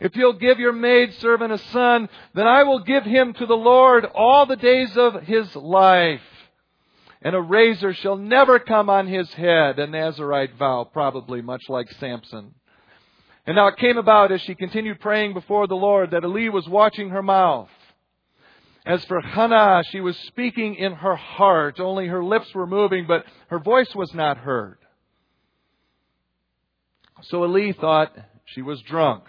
If 0.00 0.16
you'll 0.16 0.32
give 0.32 0.58
your 0.58 0.72
maidservant 0.72 1.52
a 1.52 1.58
son, 1.58 2.08
then 2.34 2.48
I 2.48 2.64
will 2.64 2.80
give 2.80 3.04
him 3.04 3.32
to 3.34 3.46
the 3.46 3.54
Lord 3.54 4.06
all 4.06 4.44
the 4.44 4.56
days 4.56 4.96
of 4.96 5.22
his 5.22 5.54
life 5.54 6.20
and 7.22 7.34
a 7.36 7.40
razor 7.40 7.94
shall 7.94 8.16
never 8.16 8.58
come 8.58 8.90
on 8.90 9.06
his 9.06 9.32
head, 9.34 9.78
a 9.78 9.86
Nazarite 9.86 10.54
vow, 10.56 10.84
probably 10.84 11.40
much 11.40 11.62
like 11.68 11.90
Samson. 11.92 12.54
And 13.46 13.56
now 13.56 13.68
it 13.68 13.76
came 13.76 13.98
about 13.98 14.32
as 14.32 14.40
she 14.42 14.54
continued 14.54 15.00
praying 15.00 15.34
before 15.34 15.66
the 15.66 15.74
Lord 15.74 16.10
that 16.10 16.24
Eli 16.24 16.48
was 16.48 16.68
watching 16.68 17.10
her 17.10 17.22
mouth. 17.22 17.68
As 18.84 19.04
for 19.04 19.20
Hannah, 19.20 19.82
she 19.90 20.00
was 20.00 20.16
speaking 20.26 20.74
in 20.74 20.92
her 20.94 21.14
heart, 21.14 21.78
only 21.78 22.08
her 22.08 22.24
lips 22.24 22.52
were 22.54 22.66
moving, 22.66 23.06
but 23.06 23.24
her 23.48 23.60
voice 23.60 23.94
was 23.94 24.12
not 24.12 24.38
heard. 24.38 24.78
So 27.22 27.44
Eli 27.44 27.72
thought 27.72 28.16
she 28.46 28.62
was 28.62 28.82
drunk. 28.82 29.24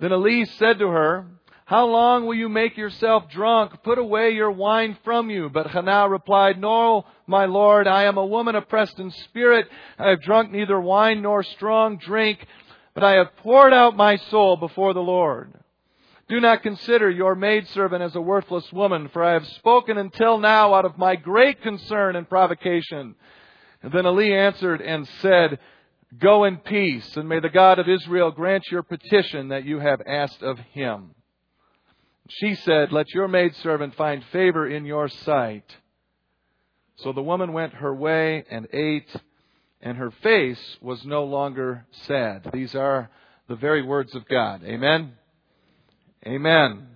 Then 0.00 0.12
Eli 0.12 0.44
said 0.44 0.80
to 0.80 0.88
her, 0.88 1.26
how 1.66 1.86
long 1.86 2.26
will 2.26 2.34
you 2.34 2.50
make 2.50 2.76
yourself 2.76 3.30
drunk? 3.30 3.82
Put 3.82 3.96
away 3.98 4.32
your 4.32 4.50
wine 4.50 4.98
from 5.02 5.30
you. 5.30 5.48
But 5.48 5.68
Hannah 5.68 6.10
replied, 6.10 6.60
No, 6.60 7.06
my 7.26 7.46
lord, 7.46 7.86
I 7.86 8.04
am 8.04 8.18
a 8.18 8.26
woman 8.26 8.54
oppressed 8.54 8.98
in 8.98 9.10
spirit. 9.10 9.66
I 9.98 10.10
have 10.10 10.20
drunk 10.20 10.52
neither 10.52 10.78
wine 10.78 11.22
nor 11.22 11.42
strong 11.42 11.96
drink, 11.96 12.46
but 12.92 13.02
I 13.02 13.12
have 13.12 13.34
poured 13.38 13.72
out 13.72 13.96
my 13.96 14.16
soul 14.16 14.56
before 14.58 14.92
the 14.92 15.00
Lord. 15.00 15.54
Do 16.28 16.38
not 16.38 16.62
consider 16.62 17.08
your 17.08 17.34
maidservant 17.34 18.02
as 18.02 18.14
a 18.14 18.20
worthless 18.20 18.70
woman, 18.70 19.08
for 19.08 19.24
I 19.24 19.32
have 19.32 19.46
spoken 19.46 19.96
until 19.96 20.38
now 20.38 20.74
out 20.74 20.84
of 20.84 20.98
my 20.98 21.16
great 21.16 21.62
concern 21.62 22.14
and 22.14 22.28
provocation. 22.28 23.14
And 23.82 23.92
then 23.92 24.06
Eli 24.06 24.32
answered 24.32 24.82
and 24.82 25.08
said, 25.22 25.58
Go 26.18 26.44
in 26.44 26.58
peace, 26.58 27.16
and 27.16 27.26
may 27.26 27.40
the 27.40 27.48
God 27.48 27.78
of 27.78 27.88
Israel 27.88 28.30
grant 28.30 28.64
your 28.70 28.82
petition 28.82 29.48
that 29.48 29.64
you 29.64 29.78
have 29.78 30.02
asked 30.06 30.42
of 30.42 30.58
him. 30.58 31.14
She 32.28 32.54
said, 32.54 32.92
Let 32.92 33.10
your 33.10 33.28
maidservant 33.28 33.94
find 33.96 34.24
favor 34.32 34.66
in 34.66 34.84
your 34.84 35.08
sight. 35.08 35.76
So 36.96 37.12
the 37.12 37.22
woman 37.22 37.52
went 37.52 37.74
her 37.74 37.94
way 37.94 38.44
and 38.50 38.66
ate, 38.72 39.14
and 39.80 39.98
her 39.98 40.10
face 40.22 40.78
was 40.80 41.04
no 41.04 41.24
longer 41.24 41.86
sad. 42.06 42.48
These 42.52 42.74
are 42.74 43.10
the 43.48 43.56
very 43.56 43.82
words 43.82 44.14
of 44.14 44.26
God. 44.28 44.62
Amen? 44.64 45.12
Amen. 46.26 46.86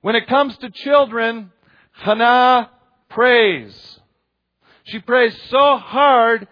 When 0.00 0.16
it 0.16 0.26
comes 0.26 0.56
to 0.58 0.70
children, 0.70 1.52
Hannah 1.92 2.70
prays. 3.08 4.00
She 4.84 4.98
prays 4.98 5.38
so 5.48 5.76
hard, 5.76 6.48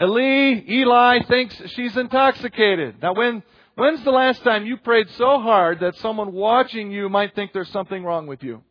Eli, 0.00 0.62
Eli 0.68 1.22
thinks 1.24 1.60
she's 1.72 1.96
intoxicated. 1.96 3.02
Now 3.02 3.14
when, 3.14 3.42
when's 3.74 4.04
the 4.04 4.10
last 4.10 4.42
time 4.42 4.66
you 4.66 4.76
prayed 4.76 5.08
so 5.16 5.40
hard 5.40 5.80
that 5.80 5.96
someone 5.96 6.32
watching 6.32 6.90
you 6.90 7.08
might 7.08 7.34
think 7.34 7.52
there's 7.52 7.70
something 7.70 8.04
wrong 8.04 8.26
with 8.26 8.42
you? 8.42 8.62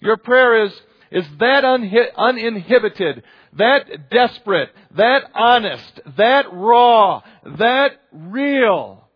Your 0.00 0.16
prayer 0.16 0.64
is, 0.64 0.72
is 1.10 1.26
that 1.38 1.64
uninhibited, 1.64 3.22
that 3.54 4.10
desperate, 4.10 4.70
that 4.96 5.24
honest, 5.34 6.00
that 6.16 6.46
raw, 6.52 7.22
that 7.58 7.92
real 8.12 9.08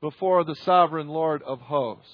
before 0.00 0.44
the 0.44 0.56
sovereign 0.56 1.08
Lord 1.08 1.42
of 1.42 1.60
hosts. 1.60 2.08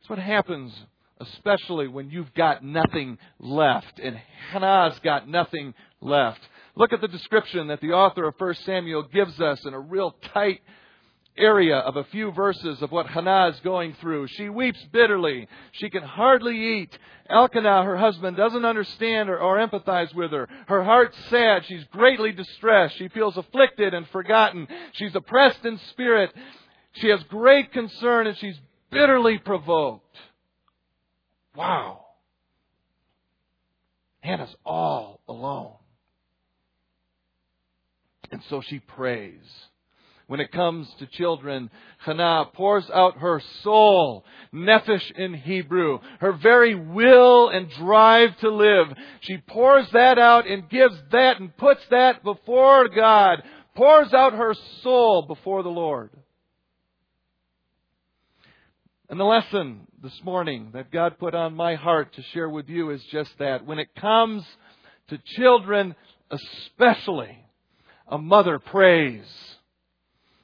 That's 0.00 0.10
what 0.10 0.18
happens 0.18 0.72
especially 1.20 1.88
when 1.88 2.10
you've 2.10 2.32
got 2.34 2.64
nothing 2.64 3.18
left. 3.38 3.98
And 4.02 4.20
Hannah's 4.50 4.98
got 5.00 5.28
nothing 5.28 5.74
left. 6.00 6.40
Look 6.78 6.92
at 6.92 7.00
the 7.00 7.08
description 7.08 7.66
that 7.66 7.80
the 7.80 7.90
author 7.90 8.28
of 8.28 8.36
1 8.38 8.54
Samuel 8.64 9.02
gives 9.02 9.40
us 9.40 9.66
in 9.66 9.74
a 9.74 9.80
real 9.80 10.14
tight 10.32 10.60
area 11.36 11.76
of 11.76 11.96
a 11.96 12.04
few 12.04 12.30
verses 12.30 12.80
of 12.80 12.92
what 12.92 13.08
Hannah 13.08 13.48
is 13.48 13.58
going 13.64 13.94
through. 14.00 14.28
She 14.28 14.48
weeps 14.48 14.78
bitterly. 14.92 15.48
She 15.72 15.90
can 15.90 16.04
hardly 16.04 16.78
eat. 16.78 16.96
Elkanah, 17.28 17.82
her 17.82 17.96
husband, 17.96 18.36
doesn't 18.36 18.64
understand 18.64 19.28
or, 19.28 19.40
or 19.40 19.58
empathize 19.58 20.14
with 20.14 20.30
her. 20.30 20.48
Her 20.68 20.84
heart's 20.84 21.18
sad. 21.30 21.64
She's 21.66 21.82
greatly 21.90 22.30
distressed. 22.30 22.96
She 22.96 23.08
feels 23.08 23.36
afflicted 23.36 23.92
and 23.92 24.08
forgotten. 24.10 24.68
She's 24.92 25.16
oppressed 25.16 25.64
in 25.64 25.80
spirit. 25.90 26.32
She 26.92 27.08
has 27.08 27.20
great 27.24 27.72
concern 27.72 28.28
and 28.28 28.38
she's 28.38 28.56
bitterly 28.92 29.38
provoked. 29.38 30.16
Wow. 31.56 32.04
Hannah's 34.20 34.54
all 34.64 35.20
alone. 35.26 35.72
And 38.30 38.42
so 38.48 38.60
she 38.60 38.78
prays. 38.80 39.40
When 40.26 40.40
it 40.40 40.52
comes 40.52 40.86
to 40.98 41.06
children, 41.06 41.70
Hannah 42.04 42.44
pours 42.52 42.84
out 42.92 43.16
her 43.16 43.40
soul, 43.62 44.26
nephesh 44.52 45.10
in 45.12 45.32
Hebrew, 45.32 46.00
her 46.20 46.32
very 46.32 46.74
will 46.74 47.48
and 47.48 47.70
drive 47.70 48.36
to 48.40 48.50
live. 48.50 48.88
She 49.20 49.38
pours 49.38 49.86
that 49.94 50.18
out 50.18 50.46
and 50.46 50.68
gives 50.68 50.94
that 51.12 51.40
and 51.40 51.56
puts 51.56 51.80
that 51.90 52.22
before 52.22 52.88
God, 52.88 53.42
pours 53.74 54.12
out 54.12 54.34
her 54.34 54.54
soul 54.82 55.22
before 55.22 55.62
the 55.62 55.70
Lord. 55.70 56.10
And 59.08 59.18
the 59.18 59.24
lesson 59.24 59.86
this 60.02 60.20
morning 60.22 60.72
that 60.74 60.92
God 60.92 61.18
put 61.18 61.34
on 61.34 61.54
my 61.54 61.74
heart 61.74 62.14
to 62.16 62.22
share 62.34 62.50
with 62.50 62.68
you 62.68 62.90
is 62.90 63.02
just 63.10 63.30
that. 63.38 63.64
When 63.64 63.78
it 63.78 63.94
comes 63.94 64.44
to 65.08 65.18
children, 65.36 65.96
especially, 66.30 67.38
a 68.08 68.18
mother 68.18 68.58
prays. 68.58 69.24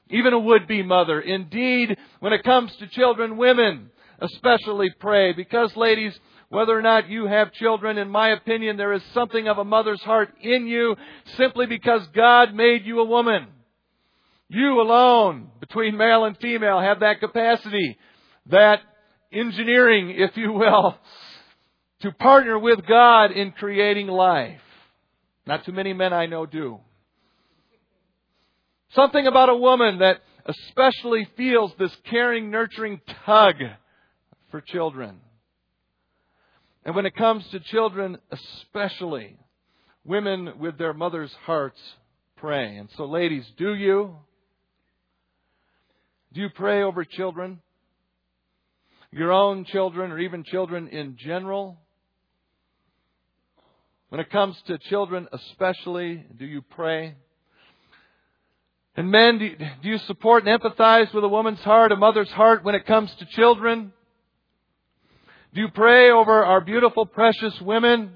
Even 0.09 0.33
a 0.33 0.39
would-be 0.39 0.83
mother. 0.83 1.19
Indeed, 1.19 1.97
when 2.19 2.33
it 2.33 2.43
comes 2.43 2.75
to 2.77 2.87
children, 2.87 3.37
women 3.37 3.89
especially 4.19 4.91
pray. 4.99 5.33
Because 5.33 5.75
ladies, 5.75 6.17
whether 6.49 6.77
or 6.77 6.81
not 6.81 7.09
you 7.09 7.25
have 7.25 7.51
children, 7.53 7.97
in 7.97 8.09
my 8.09 8.29
opinion, 8.29 8.77
there 8.77 8.93
is 8.93 9.01
something 9.13 9.47
of 9.47 9.57
a 9.57 9.63
mother's 9.63 10.01
heart 10.01 10.29
in 10.41 10.67
you 10.67 10.95
simply 11.37 11.65
because 11.65 12.07
God 12.13 12.53
made 12.53 12.85
you 12.85 12.99
a 12.99 13.05
woman. 13.05 13.47
You 14.47 14.79
alone, 14.79 15.49
between 15.59 15.97
male 15.97 16.25
and 16.25 16.37
female, 16.37 16.79
have 16.79 16.99
that 16.99 17.19
capacity 17.19 17.97
that 18.47 18.79
engineering, 19.31 20.11
if 20.11 20.37
you 20.37 20.53
will, 20.53 20.95
to 22.01 22.11
partner 22.11 22.59
with 22.59 22.85
God 22.85 23.31
in 23.31 23.51
creating 23.51 24.07
life. 24.07 24.61
Not 25.47 25.65
too 25.65 25.71
many 25.71 25.93
men 25.93 26.13
I 26.13 26.27
know 26.27 26.45
do. 26.45 26.79
Something 28.95 29.27
about 29.27 29.49
a 29.49 29.55
woman 29.55 29.99
that 29.99 30.21
especially 30.45 31.27
feels 31.37 31.71
this 31.77 31.95
caring, 32.09 32.49
nurturing 32.49 33.01
tug 33.25 33.55
for 34.51 34.61
children. 34.61 35.19
And 36.83 36.95
when 36.95 37.05
it 37.05 37.15
comes 37.15 37.45
to 37.49 37.59
children, 37.59 38.17
especially, 38.31 39.37
women 40.03 40.59
with 40.59 40.77
their 40.77 40.93
mother's 40.93 41.33
hearts 41.45 41.79
pray. 42.37 42.77
And 42.77 42.89
so, 42.95 43.05
ladies, 43.05 43.45
do 43.57 43.73
you? 43.73 44.15
Do 46.33 46.41
you 46.41 46.49
pray 46.49 46.83
over 46.83 47.03
children? 47.03 47.61
your 49.15 49.31
own 49.31 49.63
children 49.63 50.11
or 50.11 50.19
even 50.19 50.43
children 50.43 50.89
in 50.89 51.15
general? 51.17 51.77
When 54.09 54.19
it 54.19 54.29
comes 54.29 54.57
to 54.67 54.77
children 54.77 55.27
especially, 55.31 56.25
do 56.37 56.45
you 56.45 56.61
pray? 56.61 57.15
And 58.95 59.11
men, 59.11 59.37
do 59.39 59.89
you, 59.89 59.97
support 59.99 60.45
and 60.45 60.61
empathize 60.61 61.13
with 61.13 61.23
a 61.23 61.27
woman's 61.27 61.59
heart, 61.59 61.91
a 61.91 61.97
mother's 61.97 62.31
heart 62.31 62.63
when 62.63 62.75
it 62.75 62.85
comes 62.85 63.13
to 63.15 63.25
children? 63.25 63.91
Do 65.53 65.61
you 65.61 65.67
pray 65.69 66.11
over 66.11 66.45
our 66.45 66.61
beautiful, 66.61 67.05
precious 67.05 67.59
women? 67.61 68.11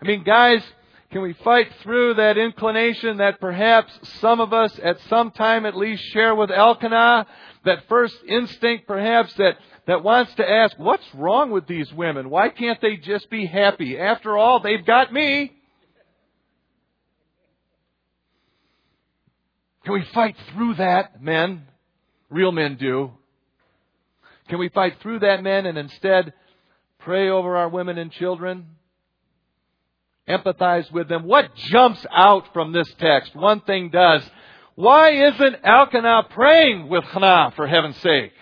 I 0.00 0.06
mean, 0.06 0.24
guys, 0.24 0.62
can 1.10 1.22
we 1.22 1.34
fight 1.44 1.68
through 1.82 2.14
that 2.14 2.36
inclination 2.36 3.18
that 3.18 3.40
perhaps 3.40 3.92
some 4.20 4.40
of 4.40 4.52
us 4.52 4.78
at 4.82 4.98
some 5.08 5.30
time 5.30 5.64
at 5.64 5.76
least 5.76 6.02
share 6.12 6.34
with 6.34 6.50
Elkanah? 6.50 7.26
That 7.64 7.86
first 7.88 8.16
instinct 8.26 8.86
perhaps 8.86 9.32
that 9.34 9.56
that 9.86 10.04
wants 10.04 10.34
to 10.34 10.48
ask, 10.48 10.78
what's 10.78 11.04
wrong 11.14 11.50
with 11.50 11.66
these 11.66 11.92
women? 11.92 12.30
Why 12.30 12.48
can't 12.50 12.80
they 12.80 12.96
just 12.96 13.28
be 13.30 13.46
happy? 13.46 13.98
After 13.98 14.36
all, 14.36 14.60
they've 14.60 14.84
got 14.84 15.12
me. 15.12 15.52
Can 19.84 19.94
we 19.94 20.04
fight 20.14 20.36
through 20.52 20.74
that, 20.74 21.22
men? 21.22 21.66
Real 22.30 22.52
men 22.52 22.76
do. 22.76 23.12
Can 24.48 24.58
we 24.58 24.68
fight 24.68 25.00
through 25.00 25.20
that, 25.20 25.42
men, 25.42 25.66
and 25.66 25.76
instead 25.76 26.32
pray 26.98 27.28
over 27.28 27.56
our 27.56 27.68
women 27.68 27.98
and 27.98 28.12
children? 28.12 28.66
Empathize 30.28 30.90
with 30.92 31.08
them. 31.08 31.24
What 31.24 31.54
jumps 31.54 32.04
out 32.12 32.52
from 32.52 32.72
this 32.72 32.92
text? 32.98 33.34
One 33.34 33.60
thing 33.60 33.90
does. 33.90 34.22
Why 34.76 35.10
isn't 35.10 35.56
Elkanah 35.64 36.28
praying 36.30 36.88
with 36.88 37.04
Hannah, 37.04 37.52
for 37.56 37.66
heaven's 37.66 37.96
sake? 37.98 38.32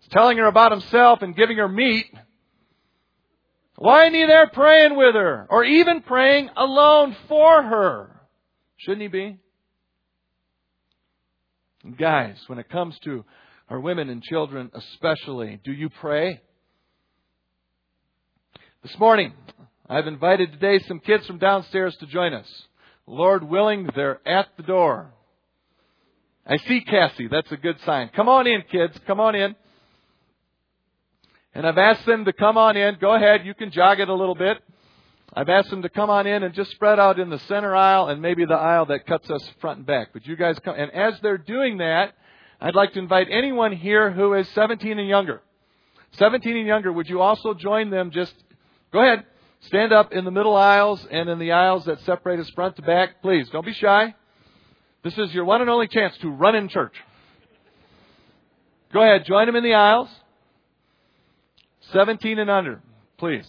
He's 0.00 0.10
telling 0.10 0.36
her 0.36 0.46
about 0.46 0.72
himself 0.72 1.22
and 1.22 1.34
giving 1.34 1.56
her 1.56 1.68
meat. 1.68 2.06
Why 3.76 4.04
isn't 4.04 4.14
he 4.14 4.26
there 4.26 4.48
praying 4.48 4.96
with 4.96 5.14
her? 5.14 5.46
Or 5.48 5.64
even 5.64 6.02
praying 6.02 6.50
alone 6.56 7.16
for 7.28 7.62
her? 7.62 8.17
Shouldn't 8.78 9.02
he 9.02 9.08
be? 9.08 9.38
guys, 11.96 12.36
when 12.48 12.58
it 12.58 12.68
comes 12.68 12.98
to 13.04 13.24
our 13.68 13.80
women 13.80 14.10
and 14.10 14.22
children 14.22 14.70
especially, 14.74 15.60
do 15.64 15.72
you 15.72 15.88
pray? 15.88 16.40
This 18.82 18.98
morning, 18.98 19.32
I've 19.88 20.06
invited 20.06 20.52
today 20.52 20.84
some 20.86 21.00
kids 21.00 21.26
from 21.26 21.38
downstairs 21.38 21.96
to 22.00 22.06
join 22.06 22.34
us. 22.34 22.46
Lord 23.06 23.42
willing, 23.42 23.88
they're 23.94 24.20
at 24.28 24.48
the 24.56 24.62
door. 24.62 25.12
I 26.46 26.58
see 26.58 26.80
Cassie. 26.80 27.28
That's 27.28 27.50
a 27.52 27.56
good 27.56 27.76
sign. 27.84 28.10
Come 28.14 28.28
on 28.28 28.46
in, 28.46 28.62
kids. 28.70 28.98
Come 29.06 29.20
on 29.20 29.34
in. 29.34 29.54
And 31.54 31.66
I've 31.66 31.78
asked 31.78 32.06
them 32.06 32.24
to 32.26 32.32
come 32.32 32.56
on 32.56 32.76
in. 32.76 32.96
Go 33.00 33.14
ahead, 33.14 33.46
you 33.46 33.54
can 33.54 33.70
jog 33.70 34.00
it 34.00 34.08
a 34.08 34.14
little 34.14 34.34
bit. 34.34 34.58
I've 35.34 35.48
asked 35.48 35.70
them 35.70 35.82
to 35.82 35.88
come 35.88 36.10
on 36.10 36.26
in 36.26 36.42
and 36.42 36.54
just 36.54 36.70
spread 36.70 36.98
out 36.98 37.18
in 37.18 37.28
the 37.28 37.38
center 37.40 37.76
aisle 37.76 38.08
and 38.08 38.22
maybe 38.22 38.44
the 38.44 38.54
aisle 38.54 38.86
that 38.86 39.06
cuts 39.06 39.30
us 39.30 39.46
front 39.60 39.78
and 39.78 39.86
back. 39.86 40.08
But 40.12 40.26
you 40.26 40.36
guys 40.36 40.58
come, 40.60 40.74
and 40.76 40.90
as 40.92 41.20
they're 41.20 41.38
doing 41.38 41.78
that, 41.78 42.14
I'd 42.60 42.74
like 42.74 42.94
to 42.94 42.98
invite 42.98 43.28
anyone 43.30 43.72
here 43.72 44.10
who 44.10 44.34
is 44.34 44.48
17 44.50 44.98
and 44.98 45.08
younger. 45.08 45.42
17 46.12 46.56
and 46.56 46.66
younger, 46.66 46.90
would 46.92 47.08
you 47.08 47.20
also 47.20 47.54
join 47.54 47.90
them? 47.90 48.10
Just 48.10 48.34
go 48.92 49.00
ahead, 49.00 49.24
stand 49.62 49.92
up 49.92 50.12
in 50.12 50.24
the 50.24 50.30
middle 50.30 50.56
aisles 50.56 51.06
and 51.10 51.28
in 51.28 51.38
the 51.38 51.52
aisles 51.52 51.84
that 51.84 52.00
separate 52.00 52.40
us 52.40 52.48
front 52.50 52.76
to 52.76 52.82
back. 52.82 53.20
Please, 53.20 53.48
don't 53.50 53.66
be 53.66 53.74
shy. 53.74 54.14
This 55.04 55.16
is 55.18 55.32
your 55.34 55.44
one 55.44 55.60
and 55.60 55.70
only 55.70 55.88
chance 55.88 56.16
to 56.18 56.30
run 56.30 56.56
in 56.56 56.68
church. 56.68 56.94
Go 58.92 59.02
ahead, 59.02 59.26
join 59.26 59.46
them 59.46 59.56
in 59.56 59.62
the 59.62 59.74
aisles. 59.74 60.08
17 61.92 62.38
and 62.38 62.50
under, 62.50 62.82
please. 63.18 63.46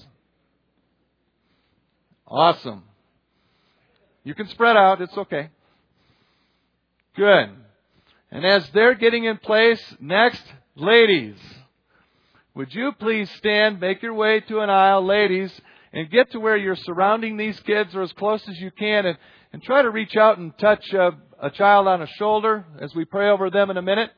Awesome. 2.29 2.83
You 4.23 4.35
can 4.35 4.47
spread 4.49 4.77
out. 4.77 5.01
It's 5.01 5.17
okay. 5.17 5.49
Good. 7.15 7.49
And 8.31 8.45
as 8.45 8.69
they're 8.69 8.93
getting 8.93 9.25
in 9.25 9.37
place, 9.37 9.81
next, 9.99 10.43
ladies. 10.75 11.37
Would 12.53 12.73
you 12.73 12.91
please 12.99 13.29
stand, 13.37 13.79
make 13.79 14.01
your 14.03 14.13
way 14.13 14.41
to 14.41 14.59
an 14.59 14.69
aisle, 14.69 15.05
ladies, 15.05 15.51
and 15.91 16.09
get 16.11 16.31
to 16.31 16.39
where 16.39 16.57
you're 16.57 16.75
surrounding 16.75 17.37
these 17.37 17.59
kids 17.61 17.95
or 17.95 18.03
as 18.03 18.13
close 18.13 18.47
as 18.47 18.59
you 18.59 18.69
can 18.69 19.05
and, 19.05 19.17
and 19.51 19.63
try 19.63 19.81
to 19.81 19.89
reach 19.89 20.15
out 20.15 20.37
and 20.37 20.55
touch 20.59 20.85
a, 20.93 21.11
a 21.41 21.49
child 21.49 21.87
on 21.87 22.01
a 22.01 22.07
shoulder 22.07 22.65
as 22.79 22.93
we 22.93 23.05
pray 23.05 23.29
over 23.29 23.49
them 23.49 23.71
in 23.71 23.77
a 23.77 23.81
minute. 23.81 24.11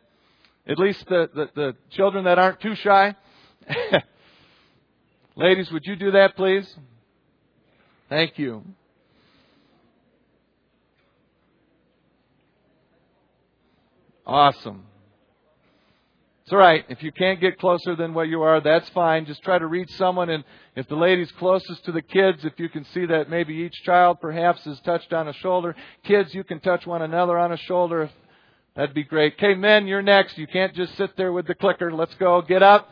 At 0.68 0.78
least 0.78 1.06
the, 1.08 1.30
the, 1.34 1.50
the 1.56 1.76
children 1.92 2.26
that 2.26 2.38
aren't 2.38 2.60
too 2.60 2.76
shy. 2.76 3.16
ladies, 5.36 5.72
would 5.72 5.86
you 5.86 5.96
do 5.96 6.12
that, 6.12 6.36
please? 6.36 6.68
Thank 8.12 8.38
you. 8.38 8.62
Awesome. 14.28 14.84
It's 16.44 16.52
all 16.52 16.58
right. 16.58 16.84
If 16.90 17.02
you 17.04 17.14
can't 17.14 17.40
get 17.40 17.58
closer 17.58 17.96
than 17.96 18.14
where 18.14 18.26
you 18.26 18.42
are, 18.42 18.60
that's 18.60 18.90
fine. 18.90 19.26
Just 19.26 19.42
try 19.44 19.58
to 19.58 19.66
reach 19.66 19.90
someone. 19.94 20.30
And 20.30 20.44
if 20.76 20.90
the 20.90 20.96
lady's 20.96 21.32
closest 21.40 21.86
to 21.86 21.94
the 21.94 22.02
kids, 22.02 22.44
if 22.44 22.52
you 22.58 22.68
can 22.68 22.84
see 22.94 23.06
that 23.06 23.30
maybe 23.30 23.54
each 23.54 23.82
child 23.84 24.18
perhaps 24.20 24.68
is 24.68 24.78
touched 24.82 25.14
on 25.14 25.30
a 25.30 25.34
shoulder. 25.36 25.74
Kids, 26.04 26.36
you 26.36 26.44
can 26.44 26.60
touch 26.60 26.86
one 26.86 27.02
another 27.02 27.40
on 27.40 27.54
a 27.54 27.58
shoulder. 27.58 28.10
That'd 28.76 28.94
be 28.94 29.06
great. 29.06 29.36
Okay, 29.36 29.54
men, 29.54 29.88
you're 29.88 30.02
next. 30.02 30.38
You 30.38 30.48
can't 30.48 30.76
just 30.76 30.98
sit 30.98 31.16
there 31.16 31.32
with 31.32 31.48
the 31.48 31.56
clicker. 31.56 31.94
Let's 31.94 32.16
go. 32.16 32.42
Get 32.42 32.62
up. 32.62 32.90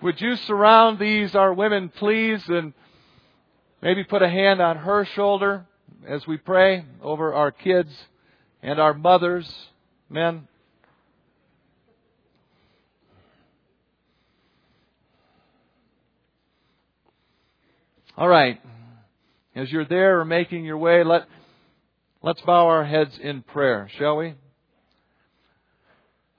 Would 0.00 0.18
you 0.18 0.34
surround 0.34 0.98
these, 0.98 1.34
our 1.34 1.52
women, 1.52 1.90
please, 1.90 2.42
and 2.48 2.72
maybe 3.86 4.02
put 4.02 4.20
a 4.20 4.28
hand 4.28 4.60
on 4.60 4.76
her 4.78 5.04
shoulder 5.14 5.64
as 6.08 6.26
we 6.26 6.36
pray 6.36 6.84
over 7.00 7.32
our 7.32 7.52
kids 7.52 7.88
and 8.60 8.80
our 8.80 8.92
mothers, 8.92 9.48
men. 10.10 10.48
All 18.16 18.26
right. 18.26 18.60
As 19.54 19.70
you're 19.70 19.84
there 19.84 20.18
or 20.18 20.24
making 20.24 20.64
your 20.64 20.78
way, 20.78 21.04
let, 21.04 21.28
let's 22.24 22.40
bow 22.40 22.66
our 22.66 22.84
heads 22.84 23.16
in 23.22 23.42
prayer, 23.42 23.88
shall 24.00 24.16
we? 24.16 24.34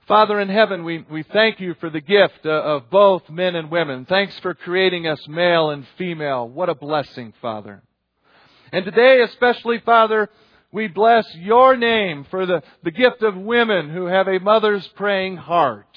Father 0.08 0.40
in 0.40 0.48
heaven, 0.48 0.86
we, 0.86 1.06
we 1.12 1.24
thank 1.24 1.60
you 1.60 1.76
for 1.82 1.90
the 1.90 2.00
gift 2.00 2.46
uh, 2.46 2.50
of 2.50 2.90
both 2.90 3.30
men 3.30 3.58
and 3.58 3.70
women. 3.70 4.06
Thanks 4.06 4.40
for 4.40 4.54
creating 4.54 5.06
us 5.06 5.20
male 5.28 5.70
and 5.70 5.86
female. 5.98 6.48
What 6.48 6.70
a 6.70 6.76
blessing, 6.76 7.34
Father. 7.42 7.84
And 8.72 8.86
today, 8.86 9.20
especially, 9.24 9.80
Father, 9.86 10.30
we 10.72 10.88
bless 10.88 11.26
your 11.36 11.76
name 11.76 12.26
for 12.32 12.46
the, 12.46 12.64
the 12.86 12.92
gift 12.92 13.22
of 13.22 13.36
women 13.36 13.90
who 13.90 14.06
have 14.06 14.30
a 14.30 14.40
mother's 14.40 14.88
praying 14.96 15.36
heart. 15.36 15.90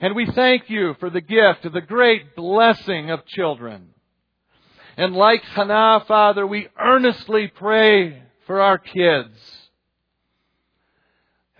And 0.00 0.14
we 0.14 0.26
thank 0.26 0.68
you 0.68 0.94
for 1.00 1.08
the 1.08 1.22
gift 1.22 1.64
of 1.64 1.72
the 1.72 1.80
great 1.80 2.36
blessing 2.36 3.10
of 3.10 3.24
children. 3.24 3.94
And 4.98 5.14
like 5.14 5.42
Hannah, 5.44 6.04
Father, 6.06 6.46
we 6.46 6.68
earnestly 6.78 7.50
pray 7.54 8.22
for 8.46 8.60
our 8.60 8.76
kids. 8.76 9.32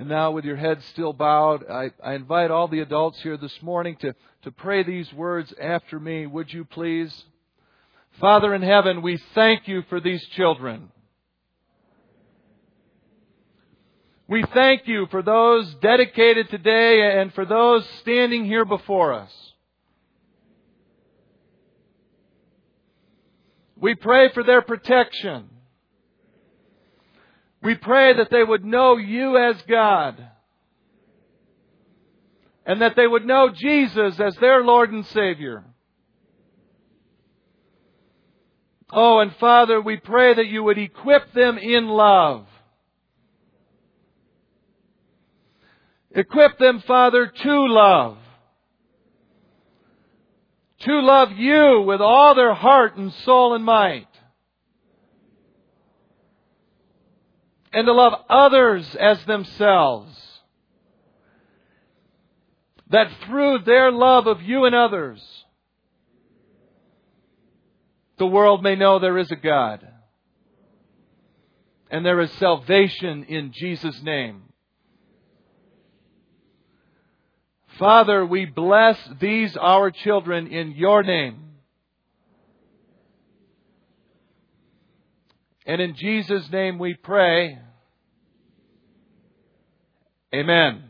And 0.01 0.09
now, 0.09 0.31
with 0.31 0.47
your 0.47 0.57
head 0.57 0.83
still 0.93 1.13
bowed, 1.13 1.71
I, 1.71 1.91
I, 2.03 2.15
invite 2.15 2.51
all 2.51 2.69
the 2.69 2.81
adults 2.81 3.21
here 3.21 3.37
this 3.37 3.53
morning 3.61 3.97
to, 4.01 4.15
to 4.45 4.51
pray 4.51 4.83
these 4.83 5.13
words 5.13 5.53
after 5.61 6.01
me. 6.01 6.27
Would 6.27 6.51
you 6.51 6.65
please? 6.65 7.13
Father 8.19 8.55
in 8.55 8.63
heaven, 8.63 9.03
we 9.03 9.21
thank 9.35 9.69
you 9.69 9.83
for 9.91 10.01
these 10.01 10.27
children. 10.29 10.91
We 14.27 14.43
thank 14.55 14.89
you 14.89 15.07
for 15.11 15.21
those 15.21 15.71
dedicated 15.83 16.49
today 16.49 17.21
and 17.21 17.35
for 17.35 17.45
those 17.45 17.87
standing 18.01 18.47
here 18.47 18.65
before 18.65 19.13
us. 19.13 19.31
We 23.77 23.97
pray 23.97 24.33
for 24.33 24.45
their 24.45 24.63
protection. 24.63 25.51
We 27.63 27.75
pray 27.75 28.15
that 28.15 28.31
they 28.31 28.43
would 28.43 28.65
know 28.65 28.97
you 28.97 29.37
as 29.37 29.61
God. 29.63 30.27
And 32.65 32.81
that 32.83 32.97
they 32.97 33.07
would 33.07 33.27
know 33.27 33.51
Jesus 33.51 34.19
as 34.21 34.37
their 34.37 34.63
Lord 34.63 34.93
and 34.93 35.05
Savior. 35.07 35.65
Oh, 38.93 39.21
and 39.21 39.35
Father, 39.37 39.81
we 39.81 39.97
pray 39.97 40.35
that 40.35 40.47
you 40.47 40.63
would 40.63 40.79
equip 40.79 41.33
them 41.33 41.59
in 41.59 41.87
love. 41.89 42.47
Equip 46.13 46.59
them, 46.59 46.81
Father, 46.87 47.27
to 47.27 47.67
love 47.67 48.19
to 50.81 51.01
love 51.01 51.33
you 51.33 51.83
with 51.87 52.01
all 52.01 52.35
their 52.35 52.55
heart 52.55 52.97
and 52.97 53.13
soul 53.13 53.55
and 53.55 53.65
might. 53.65 54.07
And 57.73 57.87
to 57.87 57.93
love 57.93 58.15
others 58.29 58.97
as 58.97 59.25
themselves. 59.25 60.17
That 62.89 63.11
through 63.27 63.61
their 63.61 63.93
love 63.93 64.27
of 64.27 64.43
you 64.43 64.65
and 64.65 64.75
others, 64.75 65.23
the 68.19 68.27
world 68.27 68.63
may 68.63 68.75
know 68.75 68.99
there 68.99 69.19
is 69.19 69.31
a 69.31 69.37
God. 69.37 69.87
And 71.91 72.05
there 72.05 72.21
is 72.21 72.31
salvation 72.33 73.25
in 73.25 73.53
Jesus' 73.53 74.03
name. 74.03 74.43
Father, 77.79 78.27
we 78.27 78.45
bless 78.45 78.99
these 79.21 79.57
our 79.57 79.91
children 79.91 80.49
in 80.49 80.73
your 80.73 81.03
name. 81.03 81.50
And 85.71 85.81
in 85.81 85.95
Jesus' 85.95 86.51
name 86.51 86.81
we 86.81 86.95
pray. 86.95 87.57
Amen. 90.35 90.83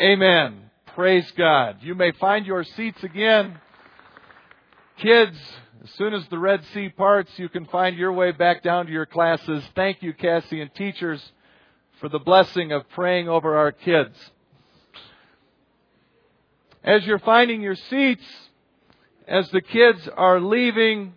Amen. 0.00 0.70
Praise 0.96 1.30
God. 1.36 1.76
You 1.80 1.94
may 1.94 2.10
find 2.10 2.44
your 2.44 2.64
seats 2.64 3.00
again. 3.04 3.60
Kids, 4.96 5.38
as 5.84 5.90
soon 5.90 6.14
as 6.14 6.26
the 6.30 6.38
Red 6.40 6.64
Sea 6.74 6.88
parts, 6.88 7.30
you 7.36 7.48
can 7.48 7.66
find 7.66 7.96
your 7.96 8.12
way 8.12 8.32
back 8.32 8.64
down 8.64 8.86
to 8.86 8.92
your 8.92 9.06
classes. 9.06 9.62
Thank 9.76 10.02
you, 10.02 10.12
Cassie, 10.14 10.60
and 10.60 10.74
teachers, 10.74 11.22
for 12.00 12.08
the 12.08 12.18
blessing 12.18 12.72
of 12.72 12.88
praying 12.88 13.28
over 13.28 13.56
our 13.56 13.70
kids 13.70 14.16
as 16.82 17.06
you're 17.06 17.20
finding 17.20 17.60
your 17.60 17.76
seats, 17.76 18.24
as 19.28 19.48
the 19.50 19.60
kids 19.60 20.08
are 20.16 20.40
leaving, 20.40 21.12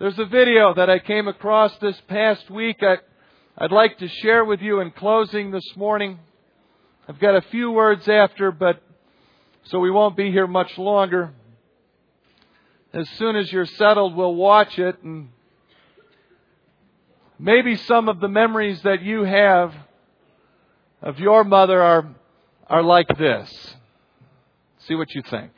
there's 0.00 0.18
a 0.18 0.24
video 0.24 0.72
that 0.72 0.88
I 0.88 0.98
came 0.98 1.28
across 1.28 1.76
this 1.76 2.00
past 2.08 2.50
week 2.50 2.78
I, 2.82 2.96
I'd 3.58 3.70
like 3.70 3.98
to 3.98 4.08
share 4.08 4.46
with 4.46 4.62
you 4.62 4.80
in 4.80 4.92
closing 4.92 5.50
this 5.50 5.76
morning. 5.76 6.18
I've 7.06 7.20
got 7.20 7.36
a 7.36 7.42
few 7.42 7.70
words 7.70 8.08
after, 8.08 8.50
but 8.50 8.82
so 9.64 9.78
we 9.78 9.90
won't 9.90 10.16
be 10.16 10.30
here 10.30 10.46
much 10.46 10.78
longer. 10.78 11.34
As 12.94 13.10
soon 13.18 13.36
as 13.36 13.52
you're 13.52 13.66
settled, 13.66 14.16
we'll 14.16 14.34
watch 14.34 14.78
it 14.78 15.02
and 15.02 15.28
maybe 17.38 17.76
some 17.76 18.08
of 18.08 18.20
the 18.20 18.28
memories 18.28 18.80
that 18.80 19.02
you 19.02 19.24
have 19.24 19.74
of 21.02 21.18
your 21.18 21.44
mother 21.44 21.82
are 21.82 22.08
are 22.68 22.82
like 22.82 23.18
this. 23.18 23.76
See 24.88 24.94
what 24.94 25.14
you 25.14 25.20
think. 25.20 25.50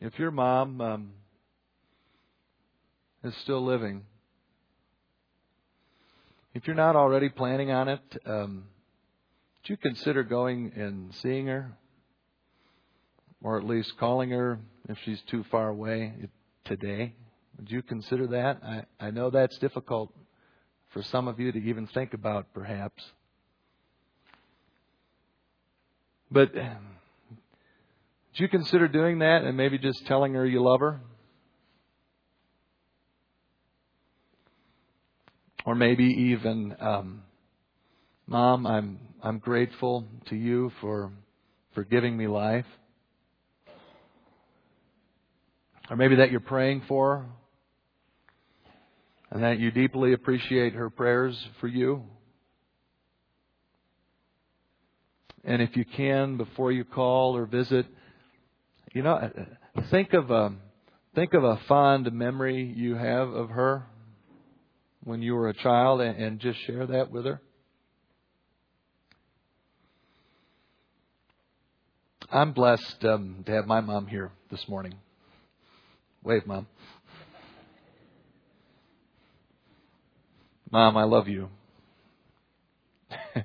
If 0.00 0.18
your 0.18 0.30
mom 0.30 0.80
um, 0.80 1.10
is 3.22 3.34
still 3.42 3.62
living, 3.62 4.02
if 6.54 6.66
you're 6.66 6.74
not 6.74 6.96
already 6.96 7.28
planning 7.28 7.70
on 7.70 7.88
it, 7.88 8.00
um, 8.24 8.64
would 9.62 9.70
you 9.70 9.76
consider 9.76 10.22
going 10.22 10.72
and 10.74 11.14
seeing 11.16 11.46
her? 11.46 11.72
Or 13.42 13.58
at 13.58 13.64
least 13.64 13.96
calling 13.98 14.30
her 14.30 14.58
if 14.88 14.98
she's 15.04 15.20
too 15.30 15.44
far 15.50 15.68
away 15.68 16.14
today? 16.64 17.14
Would 17.58 17.70
you 17.70 17.82
consider 17.82 18.26
that? 18.28 18.60
I, 18.64 18.84
I 18.98 19.10
know 19.10 19.30
that's 19.30 19.58
difficult 19.58 20.12
for 20.88 21.02
some 21.02 21.28
of 21.28 21.38
you 21.38 21.52
to 21.52 21.58
even 21.58 21.86
think 21.86 22.14
about, 22.14 22.52
perhaps. 22.52 23.02
But 26.30 26.52
would 28.30 28.40
you 28.40 28.48
consider 28.48 28.86
doing 28.88 29.18
that 29.20 29.42
and 29.42 29.56
maybe 29.56 29.78
just 29.78 30.06
telling 30.06 30.34
her 30.34 30.46
you 30.46 30.62
love 30.62 30.80
her? 30.80 31.00
Or 35.66 35.74
maybe 35.74 36.04
even, 36.04 36.74
um, 36.80 37.22
Mom, 38.26 38.66
I'm 38.66 38.98
I'm 39.22 39.38
grateful 39.38 40.06
to 40.28 40.36
you 40.36 40.72
for 40.80 41.12
for 41.74 41.84
giving 41.84 42.16
me 42.16 42.28
life. 42.28 42.66
Or 45.90 45.96
maybe 45.96 46.16
that 46.16 46.30
you're 46.30 46.40
praying 46.40 46.82
for 46.86 47.26
and 49.30 49.42
that 49.42 49.58
you 49.58 49.70
deeply 49.70 50.12
appreciate 50.12 50.74
her 50.74 50.88
prayers 50.88 51.36
for 51.60 51.66
you. 51.66 52.04
And 55.44 55.60
if 55.60 55.76
you 55.76 55.84
can, 55.84 56.36
before 56.36 56.70
you 56.70 56.84
call 56.84 57.36
or 57.36 57.46
visit, 57.46 57.86
you 58.92 59.02
know, 59.02 59.30
think 59.90 60.12
of 60.12 60.30
a 60.30 60.52
think 61.14 61.34
of 61.34 61.44
a 61.44 61.60
fond 61.68 62.12
memory 62.12 62.72
you 62.76 62.94
have 62.96 63.28
of 63.28 63.50
her 63.50 63.84
when 65.04 65.22
you 65.22 65.34
were 65.34 65.48
a 65.48 65.54
child, 65.54 66.00
and 66.00 66.38
just 66.40 66.58
share 66.66 66.86
that 66.86 67.10
with 67.10 67.24
her. 67.24 67.40
I'm 72.30 72.52
blessed 72.52 73.04
um, 73.04 73.42
to 73.46 73.52
have 73.52 73.66
my 73.66 73.80
mom 73.80 74.06
here 74.06 74.30
this 74.50 74.68
morning. 74.68 74.94
Wave, 76.22 76.46
mom. 76.46 76.66
Mom, 80.70 80.96
I 80.96 81.04
love 81.04 81.26
you. 81.26 81.48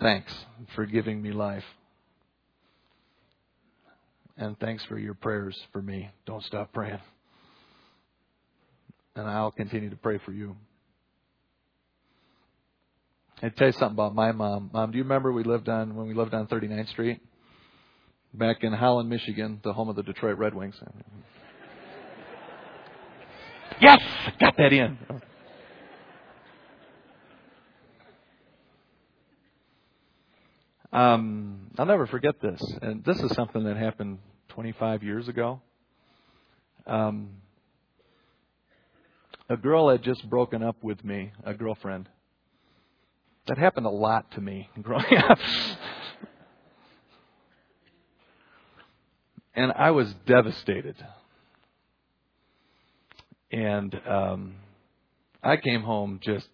thanks 0.00 0.32
for 0.74 0.86
giving 0.86 1.20
me 1.20 1.32
life. 1.32 1.64
And 4.36 4.58
thanks 4.58 4.84
for 4.86 4.98
your 4.98 5.14
prayers 5.14 5.56
for 5.72 5.80
me. 5.80 6.10
Don't 6.26 6.42
stop 6.44 6.72
praying. 6.72 6.98
And 9.14 9.28
I'll 9.28 9.52
continue 9.52 9.90
to 9.90 9.96
pray 9.96 10.18
for 10.24 10.32
you. 10.32 10.56
I'd 13.42 13.56
tell 13.56 13.68
you 13.68 13.72
something 13.72 13.94
about 13.94 14.14
my 14.14 14.32
mom. 14.32 14.70
Mom, 14.72 14.90
do 14.90 14.98
you 14.98 15.04
remember 15.04 15.32
we 15.32 15.44
lived 15.44 15.68
on 15.68 15.94
when 15.94 16.08
we 16.08 16.14
lived 16.14 16.34
on 16.34 16.46
39th 16.46 16.88
Street? 16.88 17.20
Back 18.32 18.64
in 18.64 18.72
Holland, 18.72 19.08
Michigan, 19.08 19.60
the 19.62 19.72
home 19.72 19.88
of 19.88 19.96
the 19.96 20.02
Detroit 20.02 20.38
Red 20.38 20.54
Wings. 20.54 20.74
Yes! 23.80 24.00
Got 24.40 24.56
that 24.56 24.72
in. 24.72 24.98
Um, 30.92 31.53
I'll 31.76 31.86
never 31.86 32.06
forget 32.06 32.40
this. 32.40 32.60
And 32.82 33.04
this 33.04 33.20
is 33.20 33.32
something 33.34 33.64
that 33.64 33.76
happened 33.76 34.18
25 34.50 35.02
years 35.02 35.26
ago. 35.26 35.60
Um, 36.86 37.30
a 39.48 39.56
girl 39.56 39.90
had 39.90 40.02
just 40.02 40.28
broken 40.30 40.62
up 40.62 40.76
with 40.82 41.04
me, 41.04 41.32
a 41.42 41.52
girlfriend. 41.52 42.08
That 43.48 43.58
happened 43.58 43.86
a 43.86 43.90
lot 43.90 44.30
to 44.32 44.40
me 44.40 44.68
growing 44.82 45.16
up. 45.28 45.38
and 49.54 49.72
I 49.72 49.90
was 49.90 50.14
devastated. 50.26 50.96
And 53.50 54.00
um, 54.08 54.54
I 55.42 55.56
came 55.56 55.82
home 55.82 56.20
just 56.22 56.48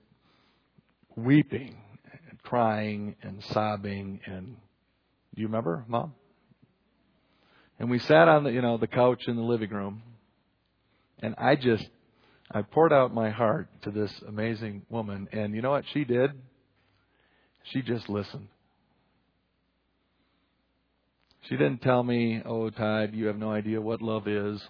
weeping 1.14 1.76
and 2.30 2.42
crying 2.42 3.16
and 3.22 3.44
sobbing 3.44 4.20
and 4.24 4.56
do 5.40 5.42
you 5.42 5.48
remember, 5.48 5.87
Mom? 5.88 6.12
And 7.79 7.88
we 7.88 7.98
sat 7.98 8.29
on 8.29 8.44
the 8.44 8.53
you 8.53 8.61
know, 8.61 8.76
the 8.76 8.87
couch 8.87 9.22
in 9.26 9.37
the 9.37 9.42
living 9.42 9.70
room 9.70 10.03
and 11.22 11.35
I 11.38 11.57
just 11.57 11.88
I 12.50 12.61
poured 12.61 12.92
out 12.92 13.14
my 13.14 13.31
heart 13.31 13.70
to 13.85 13.90
this 13.90 14.12
amazing 14.29 14.83
woman 14.90 15.29
and 15.33 15.55
you 15.55 15.62
know 15.62 15.70
what 15.70 15.87
she 15.94 16.05
did? 16.05 16.33
She 17.72 17.81
just 17.81 18.11
listened. 18.11 18.48
She 21.48 21.57
didn't 21.57 21.81
tell 21.81 22.03
me, 22.03 22.42
"Oh, 22.44 22.68
Todd, 22.68 23.14
you 23.14 23.29
have 23.29 23.38
no 23.38 23.50
idea 23.50 23.81
what 23.81 24.03
love 24.03 24.29
is." 24.29 24.62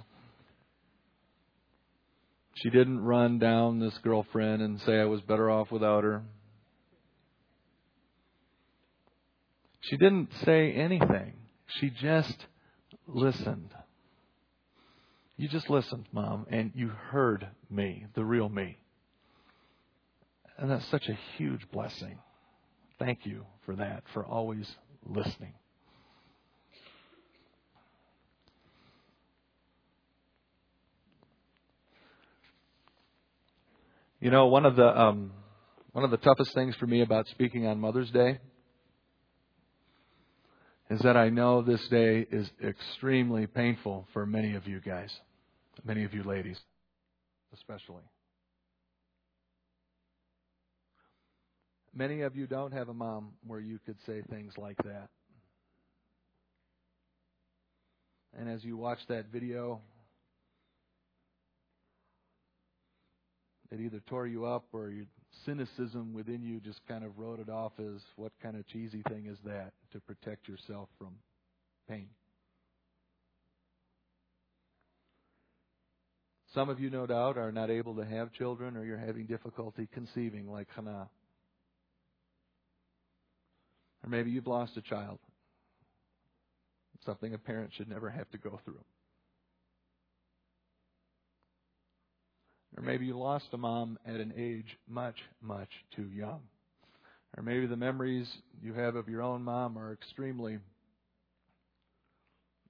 She 2.54 2.70
didn't 2.70 3.02
run 3.02 3.40
down 3.40 3.80
this 3.80 3.98
girlfriend 3.98 4.62
and 4.62 4.80
say 4.82 5.00
I 5.00 5.06
was 5.06 5.20
better 5.22 5.50
off 5.50 5.72
without 5.72 6.04
her. 6.04 6.22
She 9.80 9.96
didn't 9.96 10.28
say 10.44 10.72
anything. 10.72 11.32
She 11.66 11.90
just 11.90 12.46
listened. 13.06 13.70
You 15.36 15.48
just 15.48 15.70
listened, 15.70 16.06
Mom, 16.12 16.46
and 16.50 16.70
you 16.74 16.88
heard 16.88 17.48
me, 17.70 18.06
the 18.14 18.24
real 18.24 18.48
me. 18.48 18.76
And 20.58 20.70
that's 20.70 20.86
such 20.90 21.08
a 21.08 21.18
huge 21.36 21.70
blessing. 21.72 22.18
Thank 22.98 23.24
you 23.24 23.46
for 23.64 23.74
that, 23.76 24.02
for 24.12 24.24
always 24.24 24.70
listening. 25.06 25.54
You 34.20 34.30
know, 34.30 34.48
one 34.48 34.66
of 34.66 34.76
the 34.76 35.00
um, 35.00 35.32
one 35.92 36.04
of 36.04 36.10
the 36.10 36.18
toughest 36.18 36.52
things 36.52 36.76
for 36.76 36.86
me 36.86 37.00
about 37.00 37.26
speaking 37.28 37.66
on 37.66 37.80
Mother's 37.80 38.10
Day 38.10 38.38
is 40.90 41.00
that 41.02 41.16
I 41.16 41.30
know 41.30 41.62
this 41.62 41.86
day 41.88 42.26
is 42.32 42.50
extremely 42.62 43.46
painful 43.46 44.08
for 44.12 44.26
many 44.26 44.56
of 44.56 44.66
you 44.66 44.80
guys, 44.80 45.10
many 45.84 46.02
of 46.02 46.12
you 46.12 46.24
ladies, 46.24 46.58
especially. 47.54 48.02
Many 51.94 52.22
of 52.22 52.34
you 52.34 52.48
don't 52.48 52.72
have 52.72 52.88
a 52.88 52.94
mom 52.94 53.30
where 53.46 53.60
you 53.60 53.78
could 53.86 53.96
say 54.04 54.22
things 54.30 54.52
like 54.58 54.76
that. 54.78 55.08
And 58.36 58.48
as 58.48 58.64
you 58.64 58.76
watch 58.76 58.98
that 59.08 59.26
video, 59.32 59.80
it 63.70 63.80
either 63.80 64.00
tore 64.08 64.26
you 64.26 64.44
up 64.44 64.64
or 64.72 64.90
you 64.90 65.06
cynicism 65.44 66.12
within 66.12 66.42
you 66.42 66.60
just 66.60 66.80
kind 66.86 67.04
of 67.04 67.18
wrote 67.18 67.40
it 67.40 67.48
off 67.48 67.72
as 67.78 68.00
what 68.16 68.32
kind 68.42 68.56
of 68.56 68.66
cheesy 68.66 69.02
thing 69.08 69.26
is 69.26 69.38
that 69.44 69.72
to 69.92 70.00
protect 70.00 70.48
yourself 70.48 70.88
from 70.98 71.14
pain. 71.88 72.08
Some 76.54 76.68
of 76.68 76.80
you, 76.80 76.90
no 76.90 77.06
doubt, 77.06 77.38
are 77.38 77.52
not 77.52 77.70
able 77.70 77.94
to 77.94 78.04
have 78.04 78.32
children 78.32 78.76
or 78.76 78.84
you're 78.84 78.98
having 78.98 79.26
difficulty 79.26 79.88
conceiving, 79.92 80.50
like 80.50 80.66
Hannah. 80.74 81.08
Or 84.02 84.08
maybe 84.08 84.30
you've 84.30 84.48
lost 84.48 84.76
a 84.76 84.82
child. 84.82 85.20
Something 87.06 87.34
a 87.34 87.38
parent 87.38 87.70
should 87.76 87.88
never 87.88 88.10
have 88.10 88.28
to 88.30 88.38
go 88.38 88.60
through. 88.64 88.80
Or 92.76 92.82
maybe 92.82 93.06
you 93.06 93.18
lost 93.18 93.46
a 93.52 93.56
mom 93.56 93.98
at 94.06 94.16
an 94.16 94.32
age 94.36 94.78
much, 94.88 95.16
much 95.42 95.70
too 95.96 96.08
young. 96.14 96.40
Or 97.36 97.42
maybe 97.42 97.66
the 97.66 97.76
memories 97.76 98.28
you 98.62 98.74
have 98.74 98.96
of 98.96 99.08
your 99.08 99.22
own 99.22 99.42
mom 99.42 99.78
are 99.78 99.92
extremely, 99.92 100.58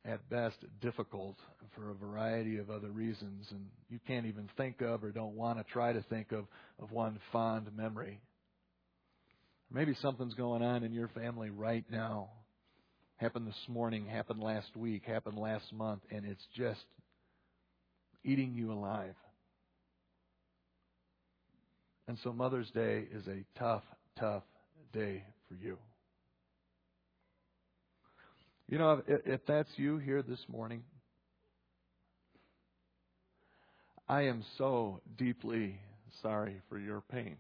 at 0.04 0.28
best, 0.30 0.56
difficult 0.80 1.36
for 1.74 1.90
a 1.90 1.94
variety 1.94 2.58
of 2.58 2.70
other 2.70 2.88
reasons, 2.88 3.46
and 3.50 3.66
you 3.88 3.98
can't 4.06 4.26
even 4.26 4.48
think 4.56 4.80
of 4.80 5.04
or 5.04 5.10
don't 5.10 5.36
want 5.36 5.58
to 5.58 5.72
try 5.72 5.92
to 5.92 6.02
think 6.02 6.32
of, 6.32 6.46
of 6.82 6.90
one 6.90 7.18
fond 7.32 7.68
memory. 7.76 8.20
Or 9.70 9.78
Maybe 9.78 9.94
something's 10.00 10.34
going 10.34 10.62
on 10.62 10.82
in 10.82 10.92
your 10.92 11.08
family 11.08 11.50
right 11.50 11.84
now. 11.90 12.30
Happened 13.16 13.46
this 13.46 13.68
morning, 13.68 14.06
happened 14.06 14.40
last 14.40 14.74
week, 14.74 15.04
happened 15.04 15.38
last 15.38 15.72
month, 15.72 16.00
and 16.10 16.24
it's 16.24 16.46
just 16.56 16.84
eating 18.24 18.54
you 18.54 18.72
alive. 18.72 19.14
And 22.08 22.18
so 22.24 22.32
Mother's 22.32 22.70
Day 22.70 23.04
is 23.12 23.26
a 23.28 23.44
tough, 23.58 23.84
tough 24.18 24.42
day 24.92 25.24
for 25.48 25.54
you. 25.54 25.78
You 28.68 28.78
know, 28.78 29.02
if, 29.06 29.20
if 29.26 29.46
that's 29.46 29.68
you 29.76 29.98
here 29.98 30.22
this 30.22 30.44
morning, 30.48 30.82
I 34.08 34.22
am 34.22 34.44
so 34.58 35.00
deeply 35.16 35.78
sorry 36.22 36.60
for 36.68 36.78
your 36.78 37.00
pain. 37.00 37.36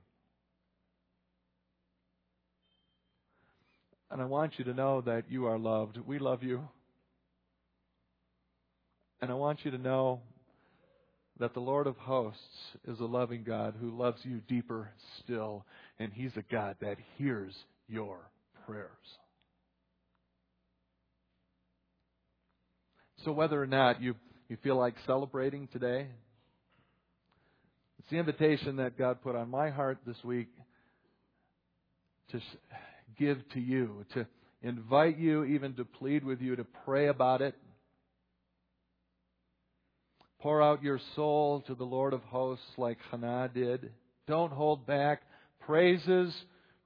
And 4.10 4.20
I 4.20 4.24
want 4.24 4.58
you 4.58 4.64
to 4.64 4.74
know 4.74 5.00
that 5.02 5.24
you 5.28 5.46
are 5.46 5.58
loved. 5.58 5.98
We 6.04 6.18
love 6.18 6.42
you. 6.42 6.68
And 9.20 9.30
I 9.30 9.34
want 9.34 9.64
you 9.64 9.70
to 9.70 9.78
know 9.78 10.20
that 11.40 11.54
the 11.54 11.60
Lord 11.60 11.86
of 11.86 11.96
hosts 11.96 12.38
is 12.86 13.00
a 13.00 13.04
loving 13.04 13.42
God 13.42 13.74
who 13.80 13.96
loves 13.96 14.20
you 14.24 14.40
deeper 14.46 14.90
still, 15.24 15.64
and 15.98 16.12
He's 16.12 16.36
a 16.36 16.42
God 16.52 16.76
that 16.80 16.98
hears 17.16 17.54
your 17.88 18.18
prayers. 18.66 18.88
So 23.24 23.32
whether 23.32 23.60
or 23.60 23.66
not 23.66 24.00
you, 24.00 24.14
you 24.48 24.56
feel 24.62 24.76
like 24.76 24.94
celebrating 25.06 25.68
today, 25.72 26.08
it's 27.98 28.10
the 28.10 28.16
invitation 28.16 28.76
that 28.76 28.96
God 28.96 29.22
put 29.22 29.34
on 29.34 29.50
my 29.50 29.70
heart 29.70 29.98
this 30.06 30.16
week 30.24 30.48
to 32.32 32.40
give 33.18 33.38
to 33.54 33.60
you, 33.60 34.04
to 34.14 34.26
invite 34.62 35.18
you, 35.18 35.44
even 35.44 35.74
to 35.74 35.84
plead 35.84 36.24
with 36.24 36.40
you 36.40 36.56
to 36.56 36.64
pray 36.84 37.08
about 37.08 37.40
it. 37.42 37.54
Pour 40.40 40.62
out 40.62 40.82
your 40.82 41.00
soul 41.14 41.62
to 41.66 41.74
the 41.74 41.84
Lord 41.84 42.14
of 42.14 42.22
hosts 42.22 42.64
like 42.78 42.98
Hannah 43.10 43.50
did. 43.52 43.90
Don't 44.26 44.52
hold 44.52 44.86
back. 44.86 45.22
Praises, 45.60 46.34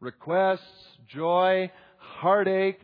requests, 0.01 0.61
joy, 1.09 1.71
heartache. 1.99 2.81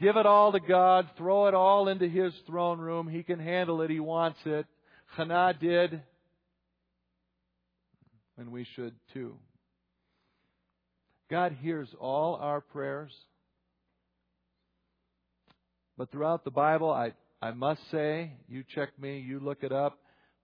Give 0.00 0.16
it 0.16 0.24
all 0.24 0.52
to 0.52 0.60
God. 0.60 1.08
Throw 1.18 1.48
it 1.48 1.54
all 1.54 1.88
into 1.88 2.08
His 2.08 2.32
throne 2.46 2.78
room. 2.78 3.06
He 3.06 3.22
can 3.22 3.38
handle 3.38 3.82
it. 3.82 3.90
He 3.90 4.00
wants 4.00 4.38
it. 4.46 4.66
Hannah 5.14 5.54
did. 5.60 6.00
And 8.38 8.50
we 8.50 8.66
should 8.76 8.94
too. 9.12 9.34
God 11.30 11.56
hears 11.60 11.88
all 12.00 12.36
our 12.36 12.62
prayers. 12.62 13.12
But 15.98 16.10
throughout 16.10 16.44
the 16.44 16.50
Bible, 16.50 16.90
I, 16.90 17.12
I 17.40 17.52
must 17.52 17.80
say, 17.90 18.32
you 18.48 18.64
check 18.74 18.98
me, 18.98 19.18
you 19.18 19.38
look 19.38 19.62
it 19.62 19.72
up. 19.72 19.98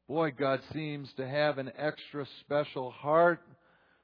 Boy, 0.08 0.30
God 0.30 0.60
seems 0.72 1.08
to 1.16 1.26
have 1.26 1.58
an 1.58 1.72
extra 1.76 2.26
special 2.40 2.90
heart 2.90 3.40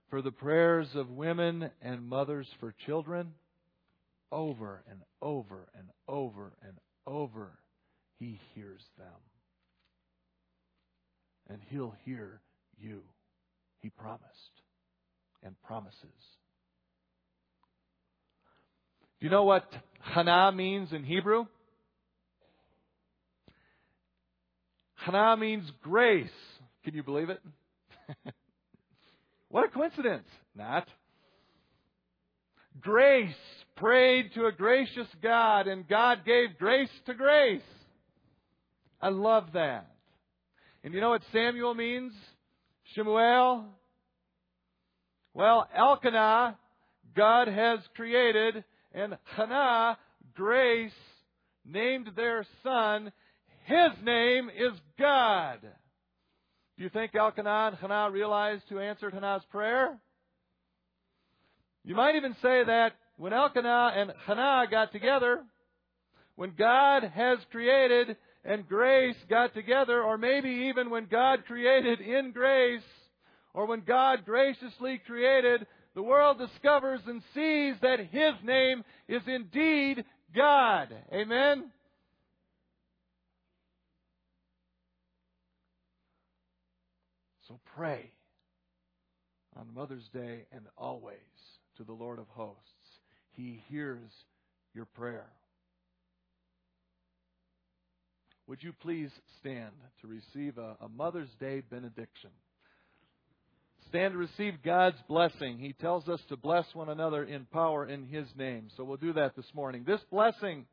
for 0.08 0.22
the 0.22 0.32
prayers 0.32 0.88
of 0.94 1.08
women 1.10 1.70
and 1.80 2.02
mothers 2.02 2.48
for 2.58 2.74
children. 2.86 3.32
Over 4.32 4.82
and 4.90 5.00
over 5.22 5.68
and 5.76 5.88
over 6.08 6.52
and 6.62 6.78
over, 7.06 7.58
He 8.18 8.40
hears 8.54 8.82
them. 8.98 9.06
And 11.48 11.60
He'll 11.68 11.94
hear 12.04 12.40
you. 12.76 13.02
He 13.80 13.90
promised 13.90 14.24
and 15.42 15.54
promises. 15.62 15.96
Do 19.20 19.26
you 19.26 19.30
know 19.30 19.44
what 19.44 19.70
Hana 20.00 20.50
means 20.52 20.92
in 20.92 21.04
Hebrew? 21.04 21.46
Hana 25.04 25.36
means 25.36 25.70
grace. 25.82 26.28
Can 26.84 26.94
you 26.94 27.02
believe 27.02 27.30
it? 27.30 27.40
what 29.48 29.64
a 29.64 29.68
coincidence. 29.68 30.26
Not. 30.54 30.88
Grace 32.80 33.34
prayed 33.76 34.32
to 34.34 34.46
a 34.46 34.52
gracious 34.52 35.06
God 35.22 35.66
and 35.66 35.88
God 35.88 36.24
gave 36.24 36.58
grace 36.58 36.90
to 37.06 37.14
grace. 37.14 37.62
I 39.00 39.08
love 39.08 39.44
that. 39.54 39.90
And 40.84 40.94
you 40.94 41.00
know 41.00 41.10
what 41.10 41.22
Samuel 41.32 41.74
means? 41.74 42.12
Shemuel? 42.94 43.64
Well, 45.32 45.68
Elkanah, 45.74 46.58
God 47.16 47.48
has 47.48 47.80
created 47.94 48.64
and 48.92 49.16
Hannah, 49.36 49.98
grace, 50.34 50.92
named 51.64 52.10
their 52.16 52.44
son. 52.62 53.12
His 53.70 54.04
name 54.04 54.50
is 54.50 54.72
God. 54.98 55.60
Do 56.76 56.82
you 56.82 56.90
think 56.90 57.14
Elkanah 57.14 57.68
and 57.68 57.76
Hannah 57.76 58.10
realized 58.10 58.64
who 58.68 58.80
answered 58.80 59.14
Hannah's 59.14 59.44
prayer? 59.52 59.96
You 61.84 61.94
might 61.94 62.16
even 62.16 62.34
say 62.42 62.64
that 62.64 62.94
when 63.16 63.32
Elkanah 63.32 63.92
and 63.94 64.12
Hannah 64.26 64.64
got 64.68 64.90
together, 64.90 65.44
when 66.34 66.52
God 66.58 67.04
has 67.14 67.38
created 67.52 68.16
and 68.44 68.66
grace 68.66 69.14
got 69.28 69.54
together, 69.54 70.02
or 70.02 70.18
maybe 70.18 70.68
even 70.70 70.90
when 70.90 71.04
God 71.04 71.44
created 71.46 72.00
in 72.00 72.32
grace, 72.32 72.82
or 73.54 73.66
when 73.66 73.82
God 73.82 74.24
graciously 74.24 75.00
created 75.06 75.64
the 75.94 76.02
world 76.02 76.38
discovers 76.38 77.02
and 77.06 77.22
sees 77.34 77.76
that 77.82 78.00
His 78.10 78.34
name 78.42 78.82
is 79.06 79.22
indeed 79.28 80.04
God. 80.34 80.88
Amen? 81.12 81.70
So 87.50 87.58
pray 87.80 88.12
on 89.56 89.66
Mother's 89.74 90.06
Day 90.12 90.44
and 90.52 90.66
always 90.76 91.16
to 91.78 91.82
the 91.82 91.94
Lord 91.94 92.18
of 92.18 92.26
hosts. 92.28 92.60
He 93.30 93.62
hears 93.70 94.10
your 94.74 94.84
prayer. 94.84 95.30
Would 98.48 98.62
you 98.62 98.74
please 98.82 99.08
stand 99.38 99.72
to 100.02 100.08
receive 100.08 100.58
a, 100.58 100.76
a 100.82 100.90
Mother's 100.90 101.30
Day 101.40 101.62
benediction? 101.70 102.28
Stand 103.88 104.12
to 104.12 104.18
receive 104.18 104.62
God's 104.62 105.00
blessing. 105.08 105.58
He 105.58 105.72
tells 105.72 106.06
us 106.06 106.20
to 106.28 106.36
bless 106.36 106.66
one 106.74 106.90
another 106.90 107.24
in 107.24 107.46
power 107.46 107.88
in 107.88 108.04
His 108.04 108.26
name. 108.36 108.68
So 108.76 108.84
we'll 108.84 108.98
do 108.98 109.14
that 109.14 109.36
this 109.36 109.50
morning. 109.54 109.84
This 109.86 110.02
blessing, 110.10 110.66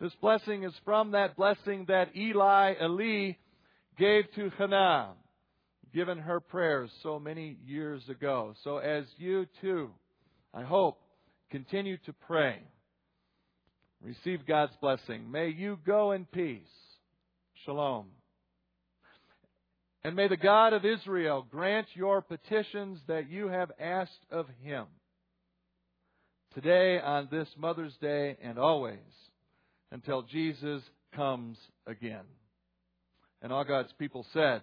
this 0.00 0.12
blessing 0.20 0.64
is 0.64 0.74
from 0.84 1.12
that 1.12 1.36
blessing 1.36 1.84
that 1.86 2.16
Eli, 2.16 2.74
Eli, 2.82 3.34
gave 3.96 4.24
to 4.34 4.50
Hannah, 4.58 5.12
given 5.94 6.18
her 6.18 6.40
prayers 6.40 6.90
so 7.02 7.18
many 7.18 7.56
years 7.66 8.02
ago. 8.08 8.54
So 8.64 8.78
as 8.78 9.04
you 9.18 9.46
too, 9.60 9.90
I 10.54 10.62
hope, 10.62 10.98
continue 11.50 11.96
to 12.06 12.12
pray, 12.12 12.58
receive 14.02 14.46
God's 14.46 14.76
blessing. 14.80 15.30
May 15.30 15.48
you 15.48 15.78
go 15.86 16.12
in 16.12 16.24
peace. 16.24 16.62
Shalom. 17.64 18.06
And 20.04 20.16
may 20.16 20.26
the 20.28 20.36
God 20.36 20.72
of 20.72 20.84
Israel 20.84 21.46
grant 21.48 21.86
your 21.94 22.22
petitions 22.22 22.98
that 23.06 23.30
you 23.30 23.48
have 23.48 23.70
asked 23.78 24.10
of 24.30 24.46
him 24.62 24.86
today 26.54 27.00
on 27.00 27.28
this 27.30 27.48
Mother's 27.56 27.96
Day 28.00 28.36
and 28.42 28.58
always 28.58 28.98
until 29.92 30.22
Jesus 30.22 30.82
comes 31.14 31.56
again. 31.86 32.24
And 33.42 33.52
all 33.52 33.64
God's 33.64 33.92
people 33.98 34.26
said, 34.32 34.62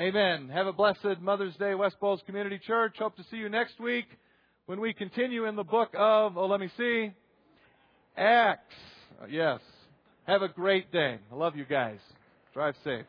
Amen. 0.00 0.48
Have 0.50 0.68
a 0.68 0.72
blessed 0.72 1.20
Mother's 1.20 1.56
Day, 1.56 1.74
West 1.74 1.96
Bowles 2.00 2.22
Community 2.24 2.60
Church. 2.64 2.94
Hope 3.00 3.16
to 3.16 3.24
see 3.32 3.36
you 3.36 3.48
next 3.48 3.80
week 3.80 4.06
when 4.66 4.80
we 4.80 4.92
continue 4.92 5.46
in 5.46 5.56
the 5.56 5.64
book 5.64 5.88
of, 5.98 6.38
oh, 6.38 6.46
let 6.46 6.60
me 6.60 6.70
see, 6.76 7.10
Acts. 8.16 8.76
Uh, 9.20 9.26
yes. 9.26 9.58
Have 10.28 10.42
a 10.42 10.48
great 10.48 10.92
day. 10.92 11.18
I 11.32 11.34
love 11.34 11.56
you 11.56 11.64
guys. 11.64 11.98
Drive 12.54 12.76
safe. 12.84 13.06